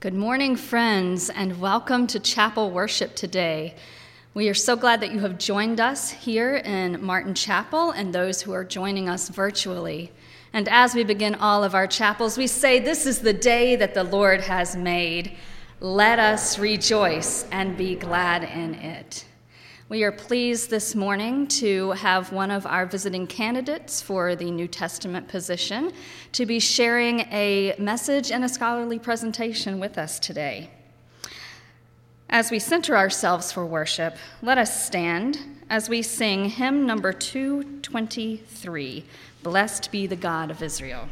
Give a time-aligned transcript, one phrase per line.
[0.00, 3.74] Good morning, friends, and welcome to chapel worship today.
[4.32, 8.40] We are so glad that you have joined us here in Martin Chapel and those
[8.40, 10.12] who are joining us virtually.
[10.52, 13.94] And as we begin all of our chapels, we say, This is the day that
[13.94, 15.36] the Lord has made.
[15.80, 19.24] Let us rejoice and be glad in it.
[19.90, 24.68] We are pleased this morning to have one of our visiting candidates for the New
[24.68, 25.94] Testament position
[26.32, 30.68] to be sharing a message and a scholarly presentation with us today.
[32.28, 35.38] As we center ourselves for worship, let us stand
[35.70, 39.06] as we sing hymn number 223
[39.42, 41.08] Blessed be the God of Israel.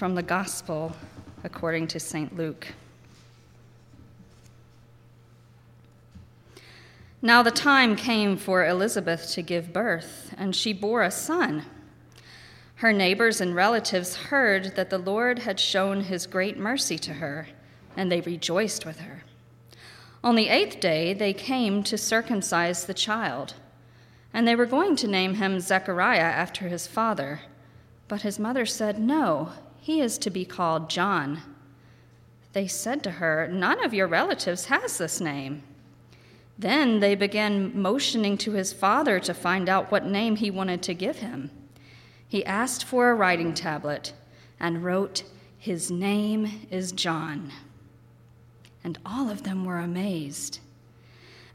[0.00, 0.96] From the Gospel
[1.44, 2.34] according to St.
[2.34, 2.68] Luke.
[7.20, 11.66] Now the time came for Elizabeth to give birth, and she bore a son.
[12.76, 17.48] Her neighbors and relatives heard that the Lord had shown his great mercy to her,
[17.94, 19.24] and they rejoiced with her.
[20.24, 23.52] On the eighth day, they came to circumcise the child,
[24.32, 27.42] and they were going to name him Zechariah after his father.
[28.08, 31.42] But his mother said, No, he is to be called John.
[32.52, 35.62] They said to her, None of your relatives has this name.
[36.58, 40.94] Then they began motioning to his father to find out what name he wanted to
[40.94, 41.50] give him.
[42.28, 44.12] He asked for a writing tablet
[44.58, 45.24] and wrote,
[45.58, 47.50] His name is John.
[48.84, 50.60] And all of them were amazed.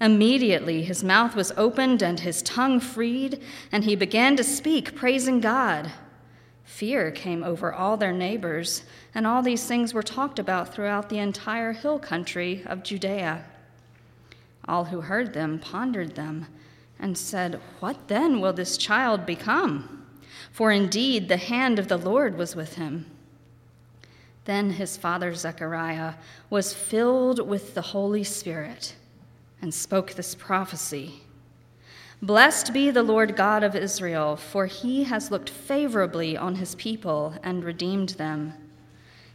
[0.01, 3.41] Immediately his mouth was opened and his tongue freed,
[3.71, 5.91] and he began to speak, praising God.
[6.65, 8.83] Fear came over all their neighbors,
[9.13, 13.45] and all these things were talked about throughout the entire hill country of Judea.
[14.67, 16.47] All who heard them pondered them
[16.99, 20.05] and said, What then will this child become?
[20.51, 23.05] For indeed the hand of the Lord was with him.
[24.45, 26.15] Then his father Zechariah
[26.49, 28.95] was filled with the Holy Spirit
[29.61, 31.21] and spoke this prophecy.
[32.21, 37.35] Blessed be the Lord God of Israel, for he has looked favorably on his people
[37.43, 38.53] and redeemed them.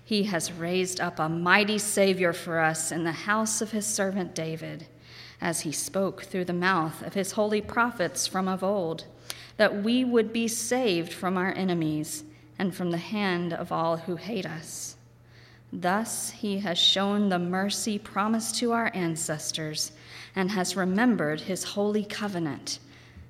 [0.03, 4.35] He has raised up a mighty Savior for us in the house of his servant
[4.35, 4.87] David,
[5.41, 9.05] as he spoke through the mouth of his holy prophets from of old,
[9.56, 12.25] that we would be saved from our enemies
[12.59, 14.97] and from the hand of all who hate us.
[15.73, 19.93] Thus he has shown the mercy promised to our ancestors
[20.40, 22.78] and has remembered his holy covenant,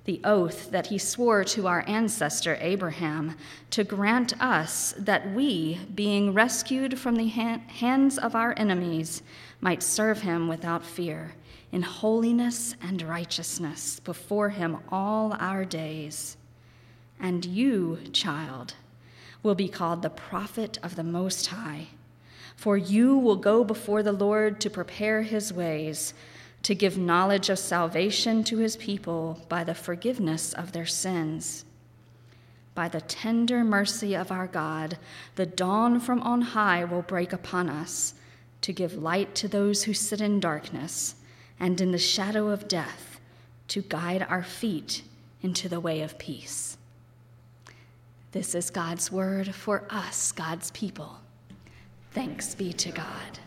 [0.04, 3.36] the oath that he swore to our ancestor Abraham
[3.68, 9.24] to grant us that we, being rescued from the hands of our enemies,
[9.60, 11.32] might serve him without fear,
[11.72, 16.36] in holiness and righteousness before him all our days.
[17.18, 18.74] And you, child,
[19.42, 21.88] will be called the prophet of the Most High,
[22.54, 26.14] for you will go before the Lord to prepare his ways
[26.62, 31.64] to give knowledge of salvation to his people by the forgiveness of their sins.
[32.74, 34.98] By the tender mercy of our God,
[35.36, 38.14] the dawn from on high will break upon us
[38.60, 41.16] to give light to those who sit in darkness
[41.58, 43.20] and in the shadow of death,
[43.68, 45.02] to guide our feet
[45.42, 46.76] into the way of peace.
[48.32, 51.18] This is God's word for us, God's people.
[52.12, 53.38] Thanks be to God.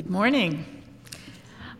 [0.00, 0.64] Good morning.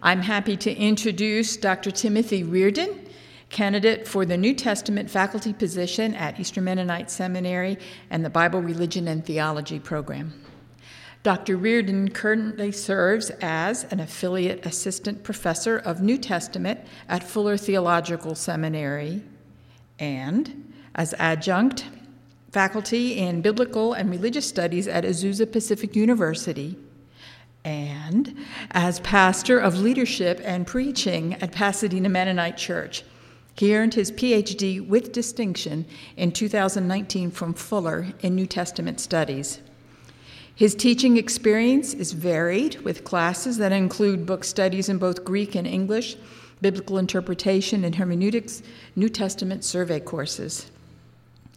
[0.03, 1.91] I'm happy to introduce Dr.
[1.91, 3.09] Timothy Reardon,
[3.49, 7.79] candidate for the New Testament faculty position at Eastern Mennonite Seminary
[8.11, 10.35] and the Bible, Religion, and Theology program.
[11.23, 11.57] Dr.
[11.57, 16.79] Reardon currently serves as an affiliate assistant professor of New Testament
[17.09, 19.23] at Fuller Theological Seminary
[19.99, 21.87] and as adjunct
[22.53, 26.77] faculty in biblical and religious studies at Azusa Pacific University
[27.65, 28.37] and
[28.71, 33.05] as pastor of leadership and preaching at Pasadena Mennonite Church.
[33.55, 35.85] He earned his PhD with distinction
[36.17, 39.61] in 2019 from Fuller in New Testament studies.
[40.55, 45.67] His teaching experience is varied, with classes that include book studies in both Greek and
[45.67, 46.17] English,
[46.61, 48.63] biblical interpretation and hermeneutics,
[48.95, 50.71] New Testament survey courses.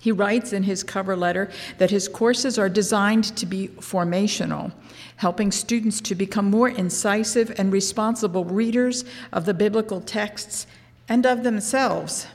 [0.04, 4.74] He writes in his cover letter that his courses are designed to be formational,
[5.16, 10.68] helping students to become more incisive and responsible readers of the biblical texts
[11.08, 12.28] and of themselves.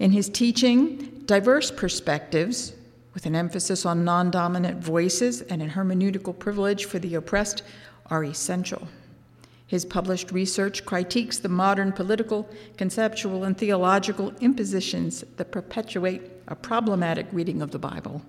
[0.00, 2.72] In his teaching, diverse perspectives,
[3.14, 7.62] with an emphasis on non dominant voices and a hermeneutical privilege for the oppressed,
[8.10, 8.88] are essential.
[9.68, 17.26] His published research critiques the modern political, conceptual, and theological impositions that perpetuate a problematic
[17.32, 18.22] reading of the Bible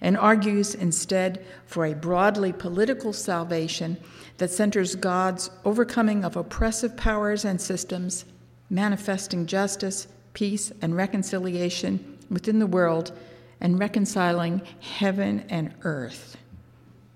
[0.00, 3.96] and argues instead for a broadly political salvation
[4.38, 8.24] that centers God's overcoming of oppressive powers and systems,
[8.70, 13.12] manifesting justice, peace, and reconciliation within the world,
[13.60, 16.36] and reconciling heaven and earth.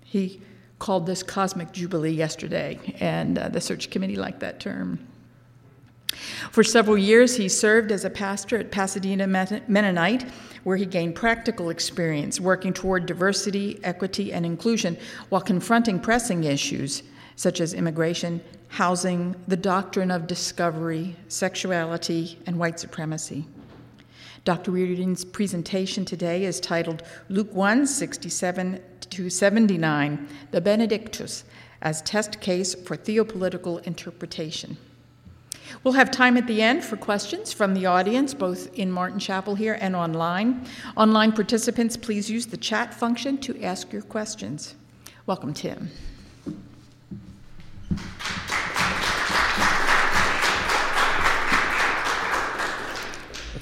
[0.03, 0.41] He
[0.77, 4.99] called this Cosmic Jubilee yesterday, and uh, the search committee liked that term.
[6.51, 10.29] For several years, he served as a pastor at Pasadena Mennonite,
[10.63, 14.97] where he gained practical experience working toward diversity, equity, and inclusion
[15.29, 17.03] while confronting pressing issues
[17.35, 23.45] such as immigration, housing, the doctrine of discovery, sexuality, and white supremacy.
[24.43, 24.71] Dr.
[24.71, 28.79] Reardon's presentation today is titled Luke 1 67
[29.09, 31.43] to 79, the Benedictus,
[31.81, 34.77] as test case for theopolitical interpretation.
[35.83, 39.55] We'll have time at the end for questions from the audience, both in Martin Chapel
[39.55, 40.65] here and online.
[40.95, 44.75] Online participants, please use the chat function to ask your questions.
[45.25, 45.89] Welcome, Tim.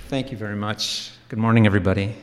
[0.07, 1.11] Thank you very much.
[1.29, 2.15] Good morning, everybody.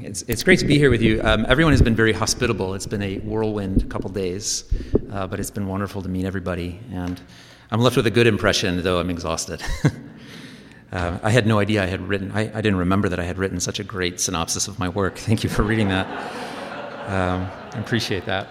[0.00, 1.20] It's, it's great to be here with you.
[1.22, 2.74] Um, everyone has been very hospitable.
[2.74, 4.64] It's been a whirlwind couple days,
[5.12, 6.80] uh, but it's been wonderful to meet everybody.
[6.90, 7.20] And
[7.70, 9.62] I'm left with a good impression, though I'm exhausted.
[10.92, 13.38] uh, I had no idea I had written, I, I, didn't remember that I had
[13.38, 15.16] written such a great synopsis of my work.
[15.16, 16.06] Thank you for reading that.
[17.08, 18.48] Um, I appreciate that.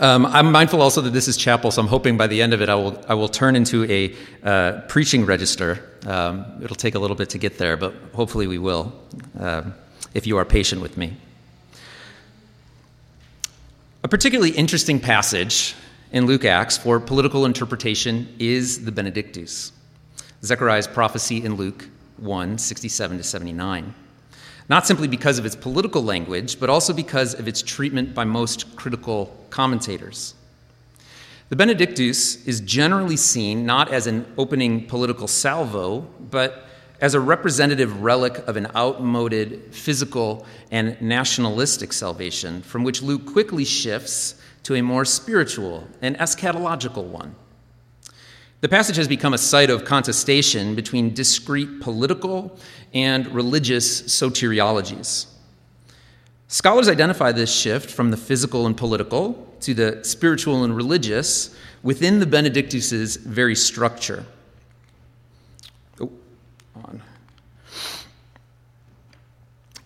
[0.00, 2.62] Um, I'm mindful also that this is chapel, so I'm hoping by the end of
[2.62, 4.14] it I will, I will turn into a
[4.44, 5.98] uh, preaching register.
[6.06, 8.92] Um, it'll take a little bit to get there, but hopefully we will,
[9.38, 9.62] uh,
[10.14, 11.16] if you are patient with me.
[14.04, 15.74] A particularly interesting passage
[16.12, 19.72] in Luke Acts for political interpretation is the Benedictus,
[20.42, 21.88] Zechariah's prophecy in Luke
[22.18, 23.94] 1 67 to 79
[24.68, 28.76] not simply because of its political language, but also because of its treatment by most
[28.76, 30.34] critical commentators.
[31.48, 36.00] The Benedictus is generally seen not as an opening political salvo,
[36.30, 36.66] but
[37.00, 43.64] as a representative relic of an outmoded physical and nationalistic salvation from which Luke quickly
[43.64, 44.34] shifts
[44.68, 47.34] to a more spiritual and eschatological one.
[48.60, 52.54] The passage has become a site of contestation between discrete political
[52.92, 55.24] and religious soteriologies.
[56.48, 62.20] Scholars identify this shift from the physical and political to the spiritual and religious within
[62.20, 64.26] the Benedictus' very structure.
[65.98, 66.12] Oh,
[66.84, 67.02] on.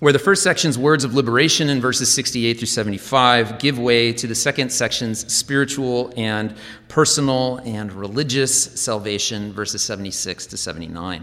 [0.02, 4.26] Where the first section's words of liberation in verses 68 through 75 give way to
[4.26, 6.56] the second section's spiritual and
[6.88, 11.22] personal and religious salvation, verses 76 to 79.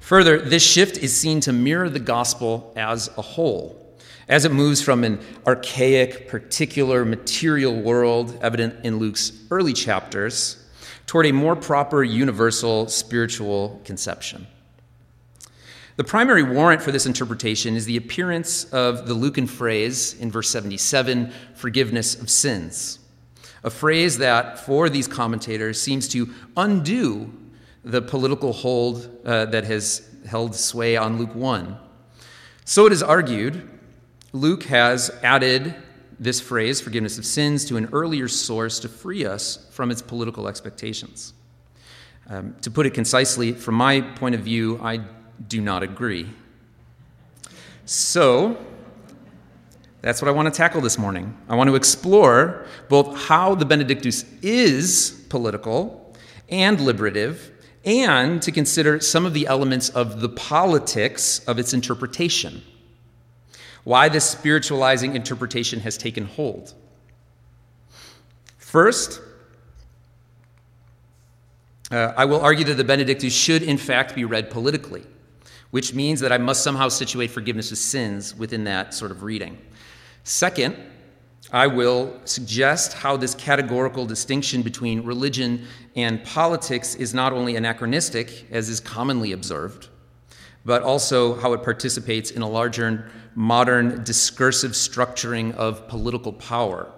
[0.00, 3.96] Further, this shift is seen to mirror the gospel as a whole
[4.28, 10.62] as it moves from an archaic, particular material world, evident in Luke's early chapters,
[11.06, 14.46] toward a more proper, universal spiritual conception.
[15.96, 20.50] The primary warrant for this interpretation is the appearance of the Lucan phrase in verse
[20.50, 22.98] 77 forgiveness of sins,
[23.64, 27.32] a phrase that, for these commentators, seems to undo
[27.82, 31.78] the political hold uh, that has held sway on Luke 1.
[32.66, 33.66] So it is argued
[34.34, 35.74] Luke has added
[36.20, 40.46] this phrase, forgiveness of sins, to an earlier source to free us from its political
[40.46, 41.32] expectations.
[42.28, 45.00] Um, to put it concisely, from my point of view, I
[45.46, 46.28] do not agree.
[47.84, 48.56] So,
[50.02, 51.36] that's what I want to tackle this morning.
[51.48, 56.14] I want to explore both how the Benedictus is political
[56.48, 57.52] and liberative,
[57.84, 62.62] and to consider some of the elements of the politics of its interpretation
[63.86, 66.74] why this spiritualizing interpretation has taken hold.
[68.58, 69.20] First,
[71.92, 75.06] uh, I will argue that the Benedictus should, in fact, be read politically,
[75.76, 79.58] which means that I must somehow situate forgiveness of sins within that sort of reading.
[80.24, 80.74] Second,
[81.52, 88.46] I will suggest how this categorical distinction between religion and politics is not only anachronistic,
[88.50, 89.88] as is commonly observed,
[90.64, 96.90] but also how it participates in a larger modern discursive structuring of political power.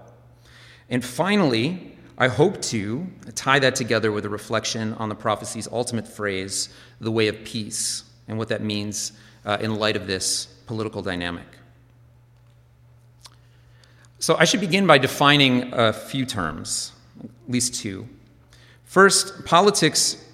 [0.89, 6.07] And finally, I hope to tie that together with a reflection on the prophecy's ultimate
[6.07, 6.69] phrase,
[7.01, 9.13] the way of peace, and what that means
[9.45, 11.47] uh, in light of this political dynamic.
[14.21, 16.93] So I should begin by defining a few terms,
[17.23, 18.09] at least two.
[18.85, 20.25] First, politics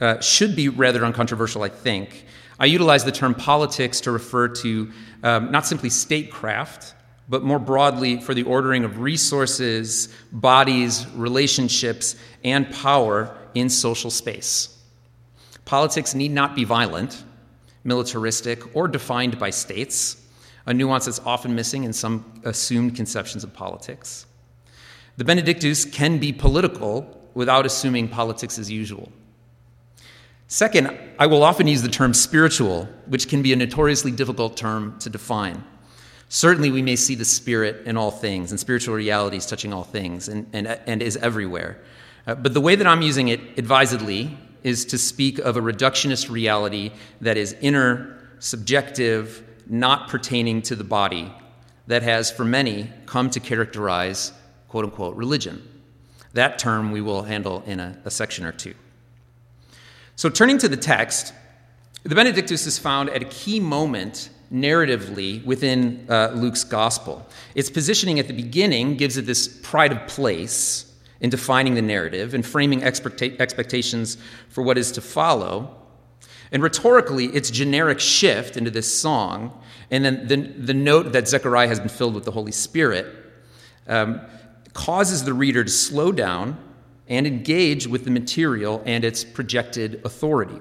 [0.00, 2.26] uh, should be rather uncontroversial, I think,
[2.58, 4.92] I utilize the term politics to refer to
[5.22, 6.94] um, not simply statecraft,
[7.28, 14.70] but more broadly for the ordering of resources, bodies, relationships, and power in social space.
[15.64, 17.24] Politics need not be violent,
[17.84, 20.20] militaristic, or defined by states,
[20.66, 24.26] a nuance that's often missing in some assumed conceptions of politics.
[25.16, 29.12] The Benedictus can be political without assuming politics as usual.
[30.48, 34.98] Second, I will often use the term spiritual, which can be a notoriously difficult term
[35.00, 35.64] to define.
[36.28, 40.28] Certainly, we may see the Spirit in all things, and spiritual realities touching all things,
[40.28, 41.80] and, and, and is everywhere.
[42.26, 46.28] Uh, but the way that I'm using it advisedly is to speak of a reductionist
[46.30, 46.90] reality
[47.20, 51.32] that is inner, subjective, not pertaining to the body,
[51.86, 54.32] that has, for many, come to characterize
[54.68, 55.62] quote unquote religion.
[56.32, 58.74] That term we will handle in a, a section or two.
[60.16, 61.32] So, turning to the text,
[62.02, 67.26] the Benedictus is found at a key moment narratively within uh, Luke's gospel.
[67.54, 72.34] Its positioning at the beginning gives it this pride of place in defining the narrative
[72.34, 74.16] and framing expecta- expectations
[74.48, 75.76] for what is to follow.
[76.52, 81.68] And rhetorically, its generic shift into this song, and then the, the note that Zechariah
[81.68, 83.06] has been filled with the Holy Spirit,
[83.86, 84.20] um,
[84.72, 86.58] causes the reader to slow down
[87.08, 90.60] and engage with the material and its projected authority.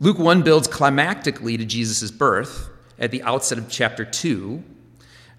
[0.00, 2.68] Luke 1 builds climactically to Jesus' birth
[2.98, 4.62] at the outset of chapter 2.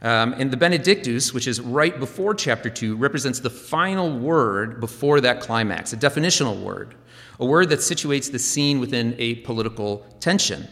[0.01, 5.21] Um, and the Benedictus, which is right before chapter 2, represents the final word before
[5.21, 6.95] that climax, a definitional word,
[7.39, 10.67] a word that situates the scene within a political tension,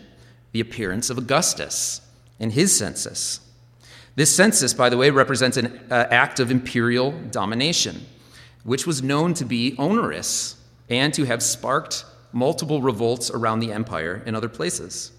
[0.51, 2.01] the appearance of Augustus
[2.39, 3.41] and his census.
[4.15, 8.05] This census, by the way, represents an uh, act of imperial domination
[8.63, 10.55] which was known to be onerous
[10.89, 15.11] and to have sparked multiple revolts around the empire in other places.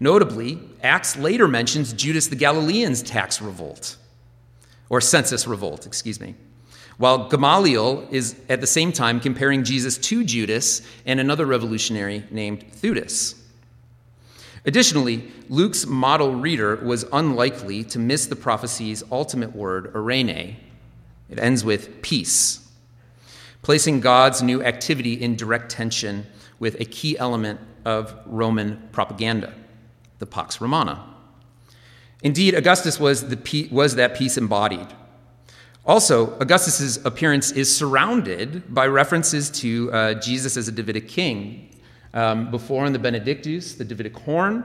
[0.00, 3.96] Notably, Acts later mentions Judas the Galilean's tax revolt,
[4.88, 6.34] or census revolt, excuse me,
[6.96, 12.64] while Gamaliel is at the same time comparing Jesus to Judas and another revolutionary named
[12.72, 13.36] Theudas.
[14.64, 20.56] Additionally, Luke's model reader was unlikely to miss the prophecy's ultimate word, eirene,
[21.30, 22.68] it ends with peace,
[23.62, 26.26] placing God's new activity in direct tension
[26.58, 29.54] with a key element of Roman propaganda,
[30.20, 31.04] the Pax Romana.
[32.22, 34.86] Indeed, Augustus was, the, was that peace embodied.
[35.84, 41.66] Also, Augustus's appearance is surrounded by references to uh, Jesus as a Davidic king.
[42.14, 44.64] Um, before in the Benedictus, the Davidic horn,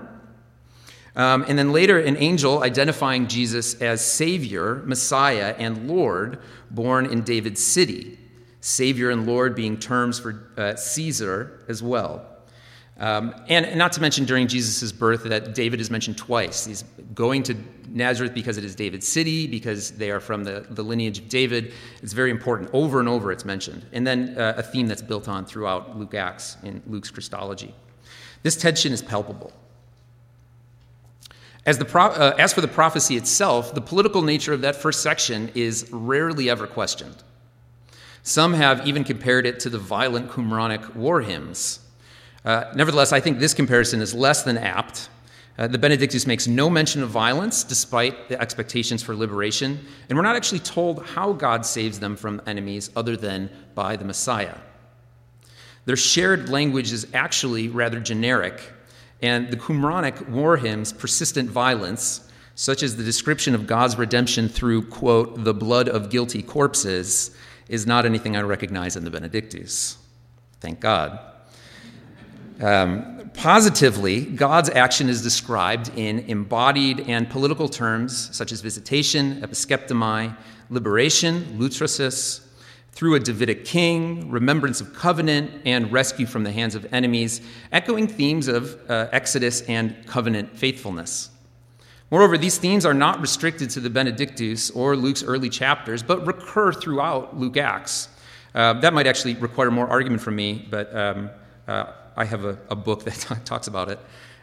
[1.16, 7.22] um, and then later, an angel identifying Jesus as Savior, Messiah, and Lord, born in
[7.22, 8.20] David's city.
[8.60, 12.26] Savior and Lord being terms for uh, Caesar as well.
[12.98, 16.66] Um, and not to mention during Jesus' birth that David is mentioned twice.
[16.66, 16.84] He's
[17.14, 17.56] going to
[17.90, 21.74] Nazareth because it is David's city, because they are from the, the lineage of David.
[22.02, 22.70] It's very important.
[22.72, 23.86] Over and over it's mentioned.
[23.92, 27.76] And then uh, a theme that's built on throughout Luke Acts in Luke's Christology.
[28.44, 29.52] This tension is palpable.
[31.66, 35.02] As, the pro- uh, as for the prophecy itself, the political nature of that first
[35.02, 37.24] section is rarely ever questioned.
[38.24, 41.80] Some have even compared it to the violent Qumranic war hymns
[42.46, 45.10] uh, nevertheless, I think this comparison is less than apt.
[45.58, 50.24] Uh, the Benedictus makes no mention of violence despite the expectations for liberation, and we're
[50.24, 54.56] not actually told how God saves them from enemies other than by the Messiah.
[55.86, 58.62] Their shared language is actually rather generic,
[59.22, 64.88] and the Qumranic war hymns' persistent violence, such as the description of God's redemption through,
[64.88, 67.36] quote, the blood of guilty corpses,
[67.70, 69.98] is not anything I recognize in the Benedictus.
[70.60, 71.20] Thank God.
[72.62, 80.36] Um, positively, God's action is described in embodied and political terms such as visitation, episkeptomai,
[80.70, 82.42] liberation, lutrasis,
[82.94, 87.42] through a Davidic king, remembrance of covenant, and rescue from the hands of enemies,
[87.74, 91.30] echoing themes of uh, Exodus and covenant faithfulness.
[92.10, 96.72] Moreover, these themes are not restricted to the Benedictus or Luke's early chapters, but recur
[96.72, 98.08] throughout Luke Acts.
[98.54, 101.30] Uh, that might actually require more argument from me, but um,
[101.68, 104.00] uh, I have a, a book that talks about it,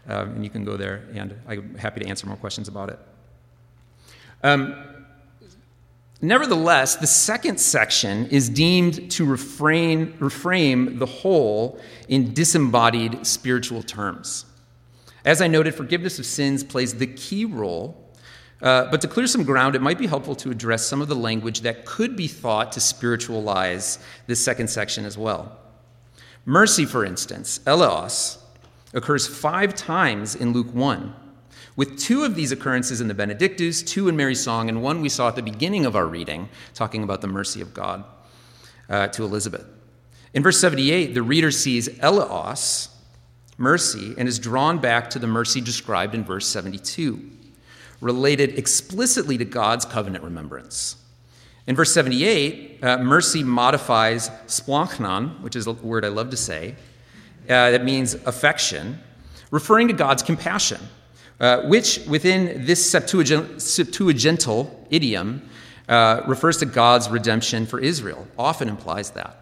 [0.09, 2.99] um, and you can go there, and I'm happy to answer more questions about it.
[4.43, 4.75] Um,
[6.21, 14.45] nevertheless, the second section is deemed to refrain, reframe the whole in disembodied spiritual terms.
[15.25, 18.03] As I noted, forgiveness of sins plays the key role
[18.63, 21.17] uh, but to clear some ground, it might be helpful to address some of the
[21.17, 25.59] language that could be thought to spiritualize this second section as well.
[26.45, 28.39] Mercy, for instance, eleos,
[28.95, 31.15] occurs five times in Luke 1,
[31.77, 35.09] with two of these occurrences in the Benedictus, two in Mary's song, and one we
[35.09, 38.05] saw at the beginning of our reading, talking about the mercy of God
[38.89, 39.65] uh, to Elizabeth.
[40.35, 42.89] In verse 78, the reader sees eleos,
[43.57, 47.31] mercy, and is drawn back to the mercy described in verse 72,
[48.01, 50.97] related explicitly to God's covenant remembrance.
[51.67, 56.75] In verse 78, uh, mercy modifies splanchnon, which is a word I love to say,
[57.49, 58.99] uh, that means affection,
[59.51, 60.81] referring to God's compassion,
[61.39, 65.49] uh, which within this Septuagintal idiom
[65.89, 69.39] uh, refers to God's redemption for Israel, often implies that.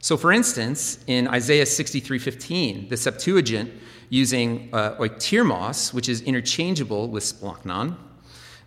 [0.00, 3.72] So, for instance, in Isaiah 63:15, the Septuagint
[4.10, 7.96] using uh, which is interchangeable with splanchnon,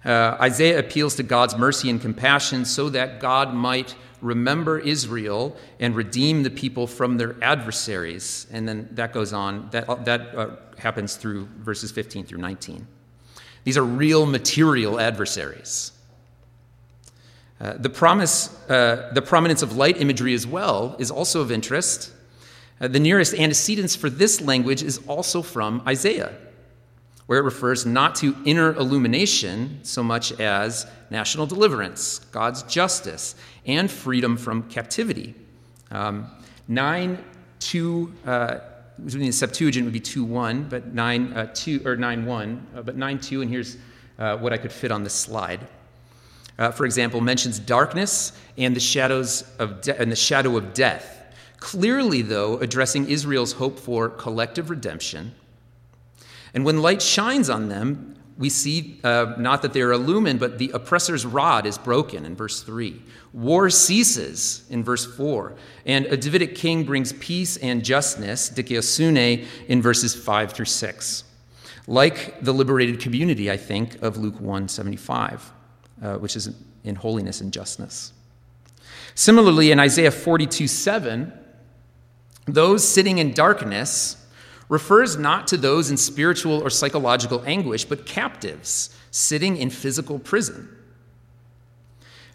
[0.08, 5.96] uh, Isaiah appeals to God's mercy and compassion so that God might remember Israel and
[5.96, 8.48] redeem the people from their adversaries.
[8.52, 12.88] And then that goes on, that, that uh, happens through verses 15 through 19.
[13.66, 15.92] These are real material adversaries.
[17.60, 22.14] Uh, the, promise, uh, the prominence of light imagery as well is also of interest.
[22.80, 26.34] Uh, the nearest antecedents for this language is also from Isaiah
[27.28, 33.36] where it refers not to inner illumination so much as national deliverance, God's justice,
[33.66, 35.36] and freedom from captivity.
[35.92, 36.30] Um,
[36.68, 37.24] 9
[37.60, 38.60] 2, uh,
[39.00, 42.96] the Septuagint would be 2 1, but 9 uh, 2, or 9 1, uh, but
[42.96, 43.78] 9 2, and here's
[44.18, 45.68] uh, what I could fit on this slide.
[46.58, 51.14] Uh, for example, mentions darkness and the shadows of de- and the shadow of death.
[51.60, 55.36] Clearly, though, addressing Israel's hope for collective redemption
[56.58, 60.58] and when light shines on them, we see uh, not that they are illumined, but
[60.58, 63.00] the oppressor's rod is broken in verse 3.
[63.32, 65.54] War ceases in verse 4.
[65.86, 71.24] And a Davidic king brings peace and justness, dikaiosune, in verses 5 through 6.
[71.86, 75.52] Like the liberated community, I think, of Luke 175,
[76.02, 76.50] uh, which is
[76.84, 78.14] in holiness and justness.
[79.14, 81.32] Similarly, in Isaiah 42 7,
[82.48, 84.18] those sitting in darkness
[84.70, 90.70] refers not to those in spiritual or psychological anguish, but captives sitting in physical prison.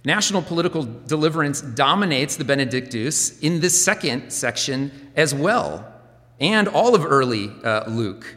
[0.04, 5.86] National political deliverance dominates the Benedictus in this second section as well,
[6.40, 8.36] and all of early uh, Luke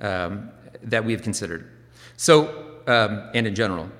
[0.00, 0.50] um,
[0.82, 1.70] that we have considered.
[2.16, 3.90] So, um, and in general.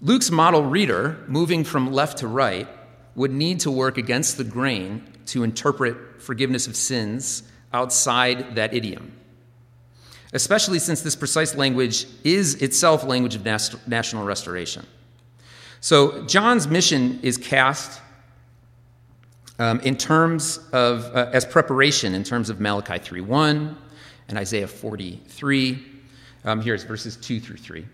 [0.00, 2.68] Luke's model reader, moving from left to right,
[3.14, 9.12] would need to work against the grain to interpret forgiveness of sins outside that idiom,
[10.32, 13.44] especially since this precise language is itself language of
[13.86, 14.86] national restoration.
[15.80, 18.00] So, John's mission is cast
[19.58, 23.76] um, in terms of, uh, as preparation in terms of Malachi 3.1
[24.28, 25.86] and Isaiah 43.
[26.44, 27.84] Um, here's verses 2 through 3.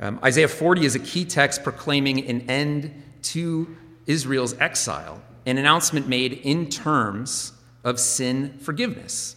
[0.00, 6.08] Um, Isaiah 40 is a key text proclaiming an end to Israel's exile, an announcement
[6.08, 7.52] made in terms
[7.84, 9.36] of sin forgiveness.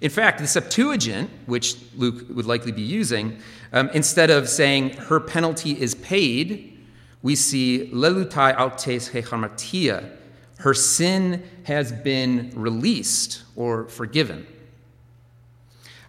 [0.00, 3.38] In fact, the Septuagint, which Luke would likely be using,
[3.72, 6.78] um, instead of saying her penalty is paid,
[7.22, 10.16] we see lelutai autes he hamartia,
[10.58, 14.46] her sin has been released or forgiven.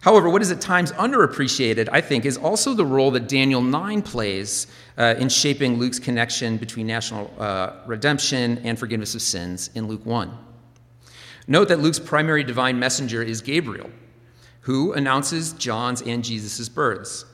[0.00, 4.02] However, what is at times underappreciated, I think, is also the role that Daniel 9
[4.02, 4.66] plays
[4.98, 10.04] uh, in shaping Luke's connection between national uh, redemption and forgiveness of sins in Luke
[10.04, 10.36] 1.
[11.46, 13.90] Note that Luke's primary divine messenger is Gabriel,
[14.62, 17.24] who announces John's and Jesus' births.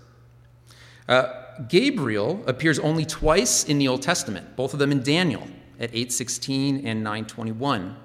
[1.08, 1.32] Uh,
[1.68, 5.46] Gabriel appears only twice in the Old Testament, both of them in Daniel
[5.78, 7.96] at 8:16 and 9:21.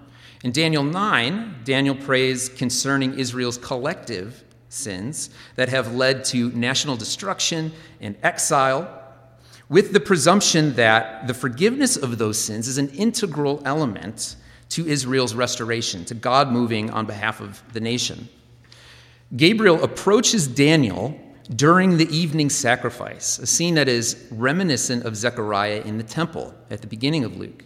[0.43, 7.71] In Daniel 9, Daniel prays concerning Israel's collective sins that have led to national destruction
[8.01, 8.89] and exile,
[9.69, 14.35] with the presumption that the forgiveness of those sins is an integral element
[14.69, 18.27] to Israel's restoration, to God moving on behalf of the nation.
[19.35, 21.19] Gabriel approaches Daniel
[21.55, 26.81] during the evening sacrifice, a scene that is reminiscent of Zechariah in the temple at
[26.81, 27.63] the beginning of Luke.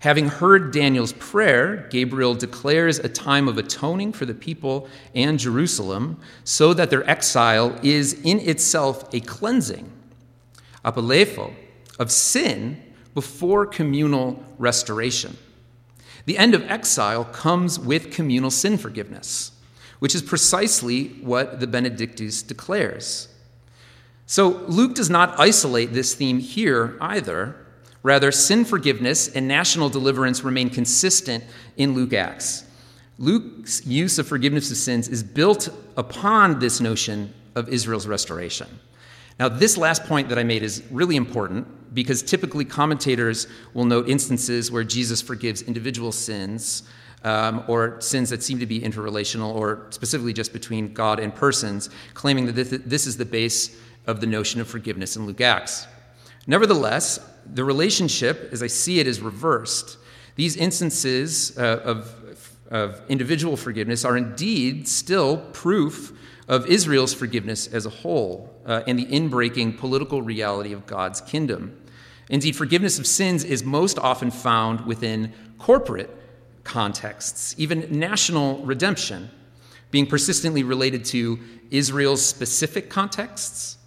[0.00, 6.20] Having heard Daniel's prayer, Gabriel declares a time of atoning for the people and Jerusalem
[6.44, 9.90] so that their exile is in itself a cleansing,
[10.84, 11.54] apolepho,
[11.98, 12.82] of sin
[13.14, 15.36] before communal restoration.
[16.26, 19.52] The end of exile comes with communal sin forgiveness,
[20.00, 23.28] which is precisely what the Benedictus declares.
[24.26, 27.56] So Luke does not isolate this theme here either.
[28.02, 31.42] Rather, sin forgiveness and national deliverance remain consistent
[31.76, 32.64] in Luke Acts.
[33.18, 38.68] Luke's use of forgiveness of sins is built upon this notion of Israel's restoration.
[39.38, 44.08] Now, this last point that I made is really important because typically commentators will note
[44.08, 46.84] instances where Jesus forgives individual sins
[47.22, 51.90] um, or sins that seem to be interrelational or specifically just between God and persons,
[52.14, 55.86] claiming that this is the base of the notion of forgiveness in Luke Acts.
[56.46, 57.18] Nevertheless,
[57.52, 59.98] the relationship, as I see it, is reversed.
[60.36, 62.14] These instances uh, of,
[62.70, 66.12] of individual forgiveness are indeed still proof
[66.48, 71.80] of Israel's forgiveness as a whole uh, and the inbreaking political reality of God's kingdom.
[72.28, 76.10] Indeed, forgiveness of sins is most often found within corporate
[76.64, 79.30] contexts, even national redemption,
[79.92, 81.38] being persistently related to
[81.70, 83.78] Israel's specific contexts,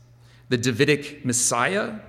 [0.48, 2.00] the Davidic Messiah,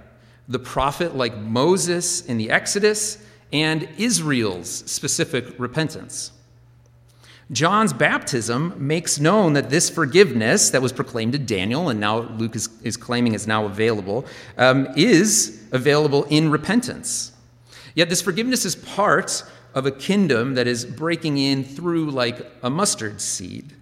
[0.49, 3.19] the prophet like Moses in the Exodus,
[3.53, 6.33] and Israel's specific repentance.
[7.53, 12.55] John's baptism makes known that this forgiveness that was proclaimed to Daniel, and now Luke
[12.55, 14.25] is, is claiming is now available,
[14.57, 17.33] um, is available in repentance.
[17.95, 19.43] Yet this forgiveness is part
[19.75, 23.73] of a kingdom that is breaking in through like a mustard seed,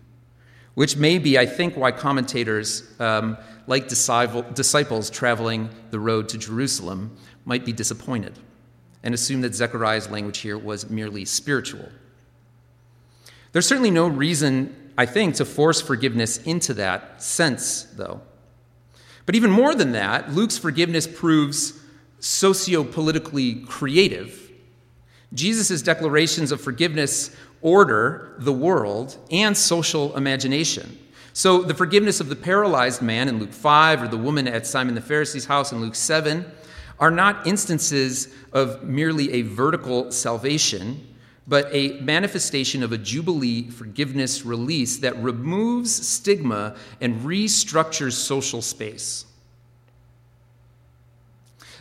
[0.74, 6.38] which may be, I think, why commentators, um, like disciple, disciples traveling the road to
[6.38, 8.38] Jerusalem, might be disappointed
[9.02, 11.88] and assume that Zechariah's language here was merely spiritual.
[13.53, 18.21] There's certainly no reason, I think, to force forgiveness into that sense, though.
[19.27, 21.79] But even more than that, Luke's forgiveness proves
[22.21, 24.51] socio politically creative.
[25.35, 30.99] Jesus' declarations of forgiveness order the world and social imagination.
[31.33, 34.95] So, the forgiveness of the paralyzed man in Luke 5 or the woman at Simon
[34.95, 36.45] the Pharisee's house in Luke 7
[36.99, 41.07] are not instances of merely a vertical salvation,
[41.49, 49.25] but a manifestation of a Jubilee forgiveness release that removes stigma and restructures social space.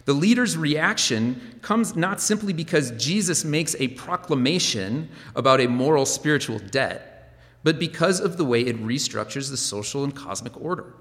[0.06, 6.60] The leader's reaction comes not simply because Jesus makes a proclamation about a moral spiritual
[6.60, 10.94] debt, but because of the way it restructures the social and cosmic order.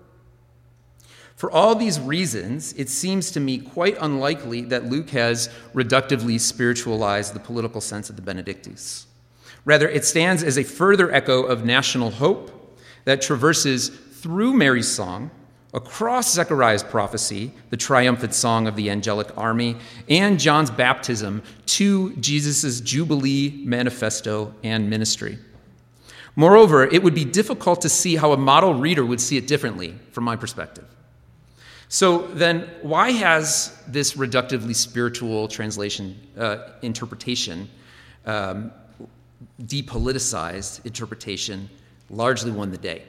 [1.36, 7.34] For all these reasons, it seems to me quite unlikely that Luke has reductively spiritualized
[7.34, 9.06] the political sense of the Benedictus.
[9.66, 15.30] Rather, it stands as a further echo of national hope that traverses through Mary's song
[15.74, 19.76] across Zechariah's prophecy, the triumphant song of the angelic army,
[20.08, 25.38] and John's baptism to Jesus' Jubilee manifesto and ministry.
[26.34, 29.94] Moreover, it would be difficult to see how a model reader would see it differently
[30.12, 30.86] from my perspective.
[31.88, 37.68] So then, why has this reductively spiritual translation uh, interpretation,
[38.24, 38.72] um,
[39.62, 41.70] depoliticized interpretation,
[42.10, 43.04] largely won the day?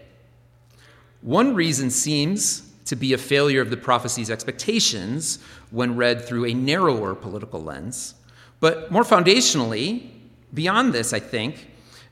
[1.21, 5.39] One reason seems to be a failure of the prophecy's expectations
[5.71, 8.13] when read through a narrower political lens.
[8.59, 10.09] But more foundationally,
[10.53, 11.67] beyond this, I think,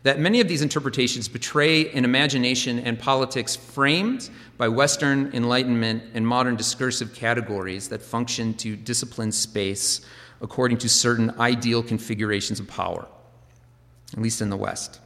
[0.05, 6.27] that many of these interpretations betray an imagination and politics framed by Western Enlightenment and
[6.27, 10.05] modern discursive categories that function to discipline space
[10.41, 13.07] according to certain ideal configurations of power,
[14.13, 14.99] at least in the West.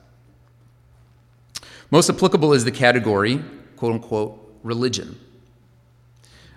[1.91, 3.41] Most applicable is the category,
[3.77, 5.17] quote unquote, religion,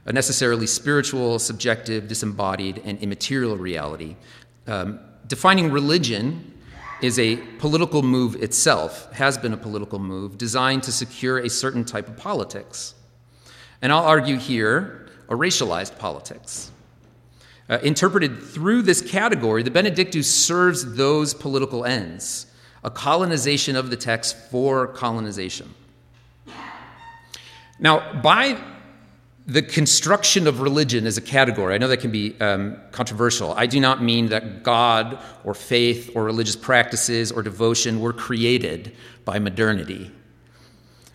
[0.05, 4.17] a necessarily spiritual, subjective, disembodied, and immaterial reality.
[4.67, 6.52] Um, defining religion
[7.03, 11.85] is a political move itself, has been a political move designed to secure a certain
[11.85, 12.95] type of politics.
[13.83, 16.71] And I'll argue here a racialized politics.
[17.69, 22.47] Uh, interpreted through this category, the Benedictus serves those political ends,
[22.85, 25.75] a colonization of the text for colonization.
[27.79, 28.63] Now, by
[29.47, 33.53] the construction of religion as a category, I know that can be um, controversial.
[33.55, 38.95] I do not mean that God or faith or religious practices or devotion were created
[39.25, 40.13] by modernity.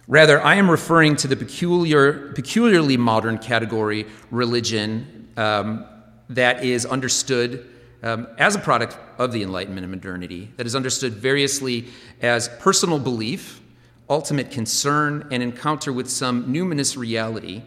[0.09, 5.85] Rather, I am referring to the peculiar, peculiarly modern category, religion, um,
[6.29, 7.65] that is understood
[8.03, 11.87] um, as a product of the Enlightenment and modernity, that is understood variously
[12.21, 13.61] as personal belief,
[14.09, 17.63] ultimate concern, and encounter with some numinous reality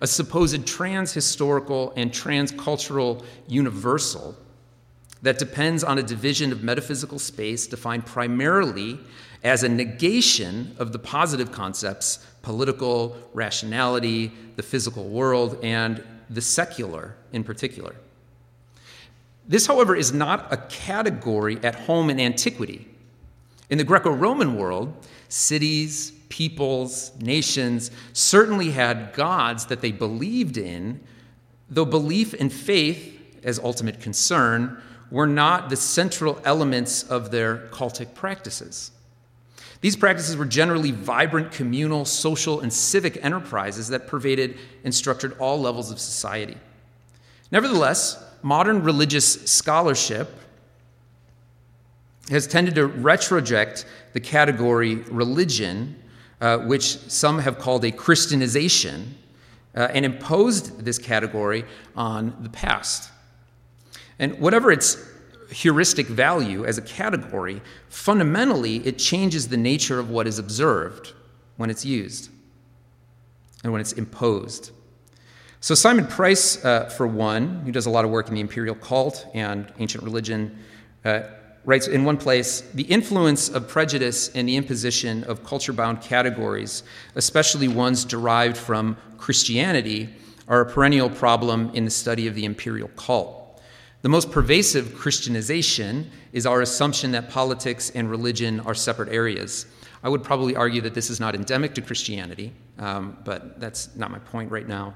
[0.00, 4.36] a supposed trans historical and transcultural universal
[5.22, 8.98] that depends on a division of metaphysical space defined primarily
[9.42, 17.16] as a negation of the positive concepts political, rationality, the physical world, and the secular
[17.32, 17.96] in particular.
[19.48, 22.86] This, however, is not a category at home in antiquity.
[23.68, 24.94] In the Greco Roman world,
[25.28, 31.00] cities, peoples, nations certainly had gods that they believed in,
[31.68, 38.14] though belief and faith, as ultimate concern, were not the central elements of their cultic
[38.14, 38.90] practices.
[39.80, 45.60] These practices were generally vibrant communal, social, and civic enterprises that pervaded and structured all
[45.60, 46.56] levels of society.
[47.52, 50.28] Nevertheless, modern religious scholarship
[52.30, 56.02] has tended to retroject the category religion
[56.40, 59.14] uh, which some have called a Christianization,
[59.74, 61.64] uh, and imposed this category
[61.96, 63.10] on the past.
[64.18, 64.96] And whatever its
[65.50, 71.12] heuristic value as a category, fundamentally it changes the nature of what is observed
[71.56, 72.30] when it's used
[73.62, 74.72] and when it's imposed.
[75.60, 78.74] So, Simon Price, uh, for one, who does a lot of work in the imperial
[78.74, 80.58] cult and ancient religion,
[81.04, 81.22] uh,
[81.66, 86.84] writes in one place the influence of prejudice and the imposition of culture bound categories,
[87.16, 90.08] especially ones derived from Christianity,
[90.48, 93.60] are a perennial problem in the study of the imperial cult.
[94.02, 99.66] The most pervasive Christianization is our assumption that politics and religion are separate areas.
[100.04, 104.12] I would probably argue that this is not endemic to Christianity, um, but that's not
[104.12, 104.94] my point right now.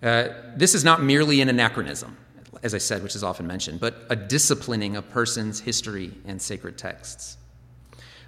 [0.00, 2.16] Uh, this is not merely an anachronism
[2.62, 6.76] as I said, which is often mentioned, but a disciplining of persons, history, and sacred
[6.76, 7.36] texts.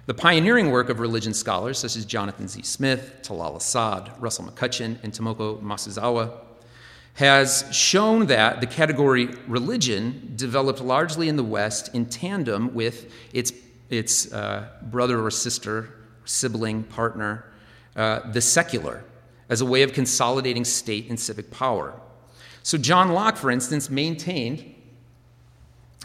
[0.07, 2.63] The pioneering work of religion scholars such as Jonathan Z.
[2.63, 6.31] Smith, Talal Asad, Russell McCutcheon, and Tomoko Masuzawa
[7.13, 13.51] has shown that the category religion developed largely in the West in tandem with its,
[13.89, 15.93] its uh, brother or sister,
[16.25, 17.45] sibling, partner,
[17.95, 19.03] uh, the secular,
[19.49, 21.93] as a way of consolidating state and civic power.
[22.63, 24.75] So, John Locke, for instance, maintained,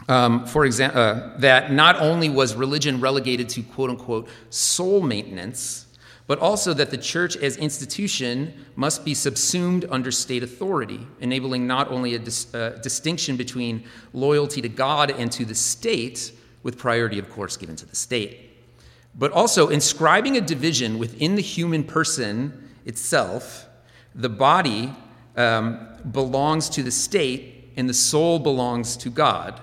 [0.09, 5.85] um, for example, uh, that not only was religion relegated to quote unquote soul maintenance,
[6.27, 11.89] but also that the church as institution must be subsumed under state authority, enabling not
[11.89, 17.17] only a dis- uh, distinction between loyalty to God and to the state, with priority,
[17.17, 18.51] of course, given to the state,
[19.15, 23.67] but also inscribing a division within the human person itself,
[24.13, 24.93] the body
[25.37, 29.61] um, belongs to the state and the soul belongs to God.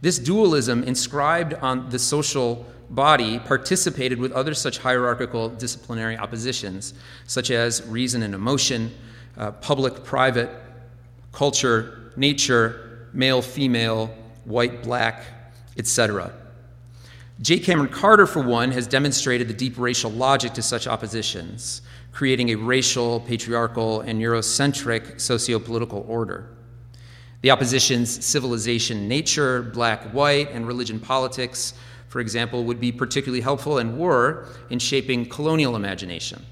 [0.00, 6.94] This dualism inscribed on the social body participated with other such hierarchical disciplinary oppositions,
[7.26, 8.92] such as reason and emotion,
[9.36, 10.50] uh, public private,
[11.32, 14.14] culture, nature, male female,
[14.44, 15.24] white black,
[15.76, 16.32] etc.
[17.40, 17.58] J.
[17.58, 21.82] Kameron Carter, for one, has demonstrated the deep racial logic to such oppositions,
[22.14, 26.48] creating a racial, patriarchal, and Eurocentric socio political order.
[27.42, 31.74] The opposition's civilization nature, black white, and religion politics,
[32.08, 36.46] for example, would be particularly helpful and were in shaping colonial imagination.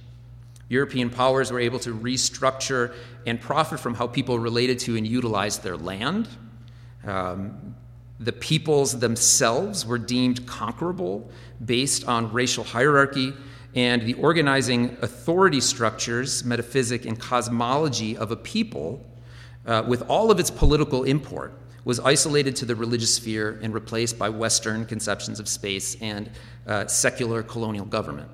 [0.69, 2.93] European powers were able to restructure
[3.25, 6.29] and profit from how people related to and utilized their land.
[7.07, 7.77] Um,
[8.19, 11.31] the peoples themselves were deemed conquerable
[11.65, 13.33] based on racial hierarchy,
[13.75, 19.05] and the organizing authority structures, metaphysic, and cosmology of a people
[19.67, 24.19] uh, with all of its political import, was isolated to the religious sphere and replaced
[24.19, 26.31] by Western conceptions of space and
[26.67, 28.29] uh, secular colonial government.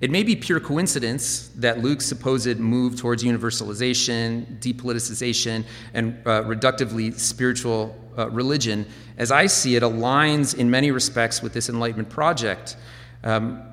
[0.00, 7.12] It may be pure coincidence that Luke's supposed move towards universalization, depoliticization, and uh, reductively
[7.18, 12.76] spiritual uh, religion, as I see it, aligns in many respects with this Enlightenment project.
[13.24, 13.64] Um,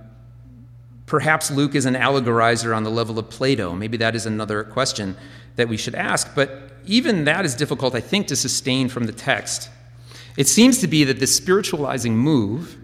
[1.06, 3.74] perhaps Luke is an allegorizer on the level of Plato.
[3.74, 5.16] Maybe that is another question
[5.56, 9.12] that we should ask, but even that is difficult, I think, to sustain from the
[9.12, 9.70] text.
[10.38, 12.78] It seems to be that this spiritualizing move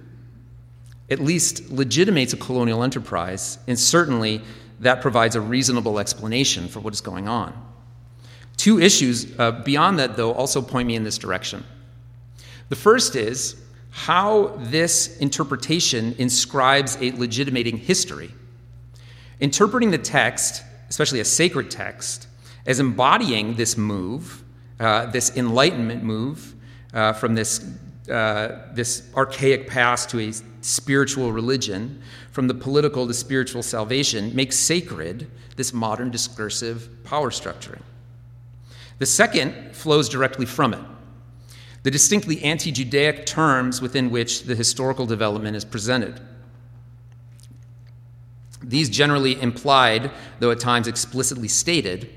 [1.09, 4.41] at least legitimates a colonial enterprise, and certainly
[4.79, 7.53] that provides a reasonable explanation for what is going on.
[8.57, 11.63] Two issues uh, beyond that, though, also point me in this direction.
[12.69, 18.31] The first is how this interpretation inscribes a legitimating history.
[19.39, 22.27] Interpreting the text, especially a sacred text,
[22.65, 24.43] as embodying this move,
[24.79, 26.55] uh, this enlightenment move
[26.93, 27.65] uh, from this,
[28.09, 32.01] uh, this archaic past to a spiritual religion,
[32.31, 37.81] from the political to spiritual salvation, makes sacred this modern discursive power structuring.
[38.99, 40.81] The second flows directly from it.
[41.83, 46.19] The distinctly anti Judaic terms within which the historical development is presented.
[48.63, 52.09] These generally implied, though at times explicitly stated,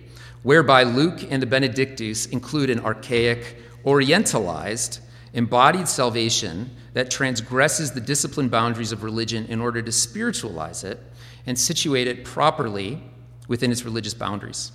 [0.42, 5.00] whereby Luke and the Benedictus include an archaic, orientalized,
[5.32, 11.00] embodied salvation that transgresses the disciplined boundaries of religion in order to spiritualize it
[11.46, 13.02] and situate it properly
[13.48, 14.72] within its religious boundaries.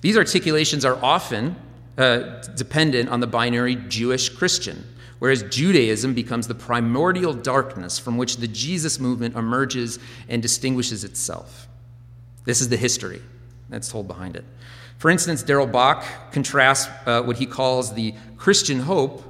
[0.00, 1.56] These articulations are often
[1.98, 2.18] uh,
[2.56, 4.84] dependent on the binary Jewish Christian,
[5.18, 9.98] whereas Judaism becomes the primordial darkness from which the Jesus movement emerges
[10.28, 11.68] and distinguishes itself.
[12.44, 13.22] This is the history
[13.68, 14.44] that's told behind it.
[14.98, 19.24] For instance, Darrell Bock contrasts uh, what he calls the Christian hope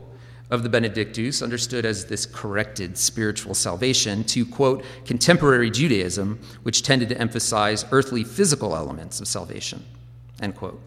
[0.50, 7.08] of the Benedictus, understood as this corrected spiritual salvation, to, quote, contemporary Judaism, which tended
[7.10, 9.84] to emphasize earthly physical elements of salvation,
[10.42, 10.80] end quote.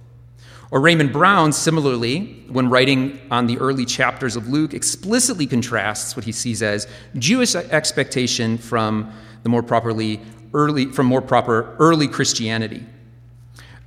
[0.74, 6.26] Or Raymond Brown, similarly, when writing on the early chapters of Luke, explicitly contrasts what
[6.26, 10.20] he sees as Jewish expectation from the more properly
[10.52, 12.84] early, from more proper early Christianity.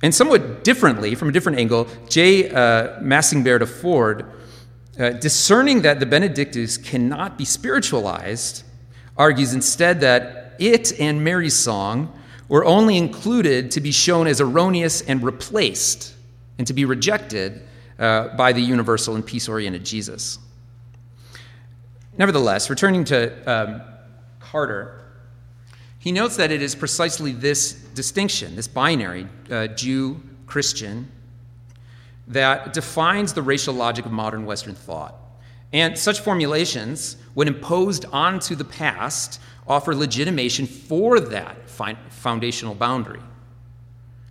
[0.01, 2.49] And somewhat differently, from a different angle, J.
[2.51, 4.25] Uh, Massyngbaerde Ford,
[4.97, 8.63] uh, discerning that the Benedictus cannot be spiritualized,
[9.17, 15.01] argues instead that it and Mary's song were only included to be shown as erroneous
[15.01, 16.13] and replaced,
[16.57, 17.61] and to be rejected
[17.99, 20.39] uh, by the universal and peace oriented Jesus.
[22.17, 23.81] Nevertheless, returning to um,
[24.39, 25.03] Carter,
[25.99, 31.11] he notes that it is precisely this distinction, this binary, uh, Jew, Christian,
[32.27, 35.15] that defines the racial logic of modern Western thought.
[35.73, 43.19] And such formulations, when imposed onto the past, offer legitimation for that foundational boundary.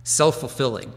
[0.03, 0.91] Self fulfilling.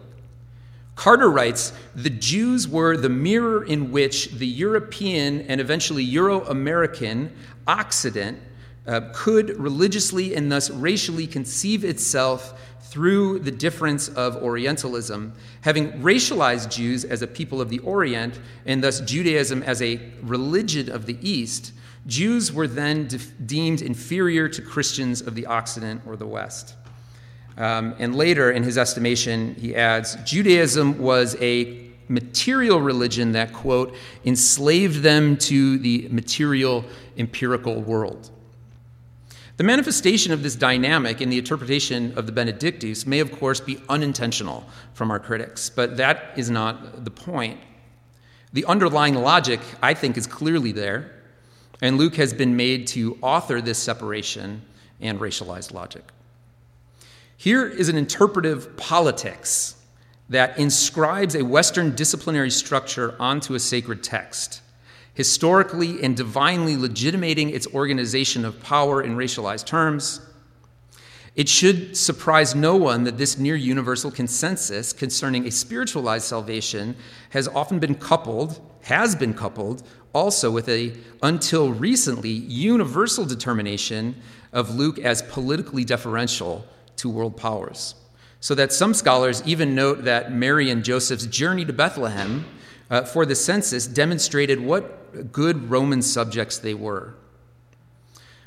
[1.00, 7.34] Carter writes The Jews were the mirror in which the European and eventually Euro American
[7.66, 8.38] Occident
[8.86, 15.32] uh, could religiously and thus racially conceive itself through the difference of Orientalism,
[15.62, 20.90] having racialized Jews as a people of the Orient and thus Judaism as a religion
[20.90, 21.72] of the East,
[22.06, 26.74] Jews were then de- deemed inferior to Christians of the Occident or the West.
[27.60, 33.94] Um, and later, in his estimation, he adds Judaism was a material religion that, quote,
[34.24, 36.86] enslaved them to the material
[37.18, 38.30] empirical world.
[39.58, 43.78] The manifestation of this dynamic in the interpretation of the Benedictus may, of course, be
[43.90, 47.60] unintentional from our critics, but that is not the point.
[48.54, 51.12] The underlying logic, I think, is clearly there.
[51.82, 54.62] And Luke has been made to author this separation
[54.98, 56.04] and racialized logic.
[57.40, 59.74] Here is an interpretive politics
[60.28, 64.60] that inscribes a Western disciplinary structure onto a sacred text,
[65.14, 70.20] historically and divinely legitimating its organization of power in racialized terms.
[71.34, 76.94] It should surprise no one that this near universal consensus concerning a spiritualized salvation
[77.30, 79.82] has often been coupled, has been coupled,
[80.12, 84.14] also with a, until recently, universal determination
[84.52, 86.66] of Luke as politically deferential
[87.00, 87.94] to world powers.
[88.40, 92.46] So that some scholars even note that Mary and Joseph's journey to Bethlehem
[92.90, 97.14] uh, for the census demonstrated what good Roman subjects they were.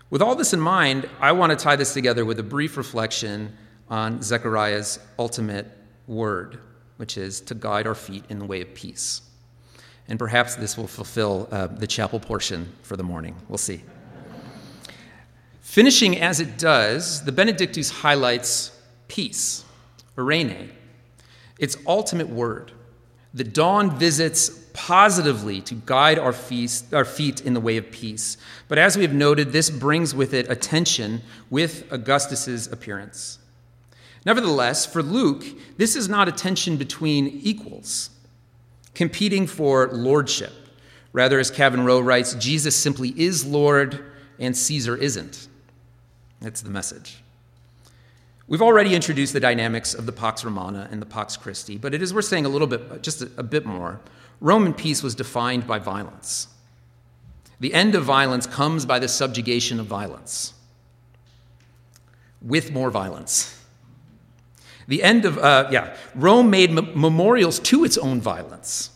[0.10, 3.56] With all this in mind, I want to tie this together with a brief reflection
[3.89, 5.68] on Zechariah's ultimate
[6.08, 6.60] word,
[6.97, 9.22] which is to guide our feet in the way of peace.
[10.08, 13.36] And perhaps this will fulfill uh, the chapel portion for the morning.
[13.47, 13.84] We'll see.
[15.74, 19.65] Finishing as it does, the Benedictus highlights peace,
[20.15, 20.69] eirene,
[21.57, 22.71] its ultimate word.
[23.34, 28.38] The dawn visits positively to guide our, feast, our feet in the way of peace.
[28.67, 33.39] But as we have noted, this brings with it a tension with Augustus's appearance.
[34.28, 35.43] Nevertheless, for Luke,
[35.78, 38.11] this is not a tension between equals,
[38.93, 40.53] competing for lordship.
[41.13, 44.05] Rather, as Kavin Rowe writes, Jesus simply is Lord
[44.38, 45.47] and Caesar isn't.
[46.44, 47.24] That's the message.
[48.50, 52.02] We've already introduced the dynamics of the Pax Romana and the Pax Christi, but it
[52.02, 54.02] is worth saying a little bit, just a, a bit more.
[54.41, 56.50] Roman peace was defined by violence.
[57.62, 60.54] The end of violence comes by the subjugation of violence,
[62.41, 63.58] with more violence.
[64.89, 68.89] The end of, uh, yeah, Rome made m- memorials to its own violence.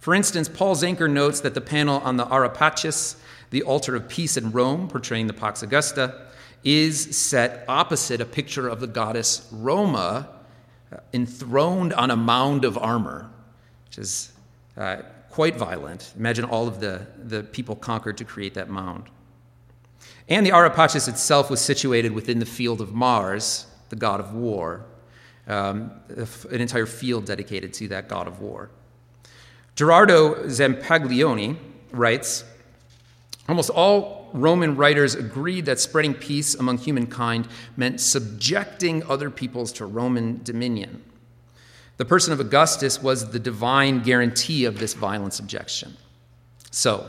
[0.00, 3.14] For instance, Paul Zanker notes that the panel on the Ara Pacis,
[3.50, 6.24] the altar of peace in Rome, portraying the Pax Augusta,
[6.64, 10.28] is set opposite a picture of the goddess Roma
[10.90, 13.30] uh, enthroned on a mound of armor,
[13.86, 14.32] which is
[14.76, 16.12] uh, quite violent.
[16.16, 19.04] Imagine all of the, the people conquered to create that mound.
[20.28, 24.32] And the Ara Pacis itself was situated within the field of Mars, the god of
[24.32, 24.86] war,
[25.46, 28.70] um, an entire field dedicated to that god of war.
[29.76, 31.58] Gerardo Zampaglione
[31.92, 32.44] writes
[33.48, 39.86] Almost all Roman writers agreed that spreading peace among humankind meant subjecting other peoples to
[39.86, 41.04] Roman dominion.
[41.98, 45.96] The person of Augustus was the divine guarantee of this violent subjection.
[46.72, 47.08] So,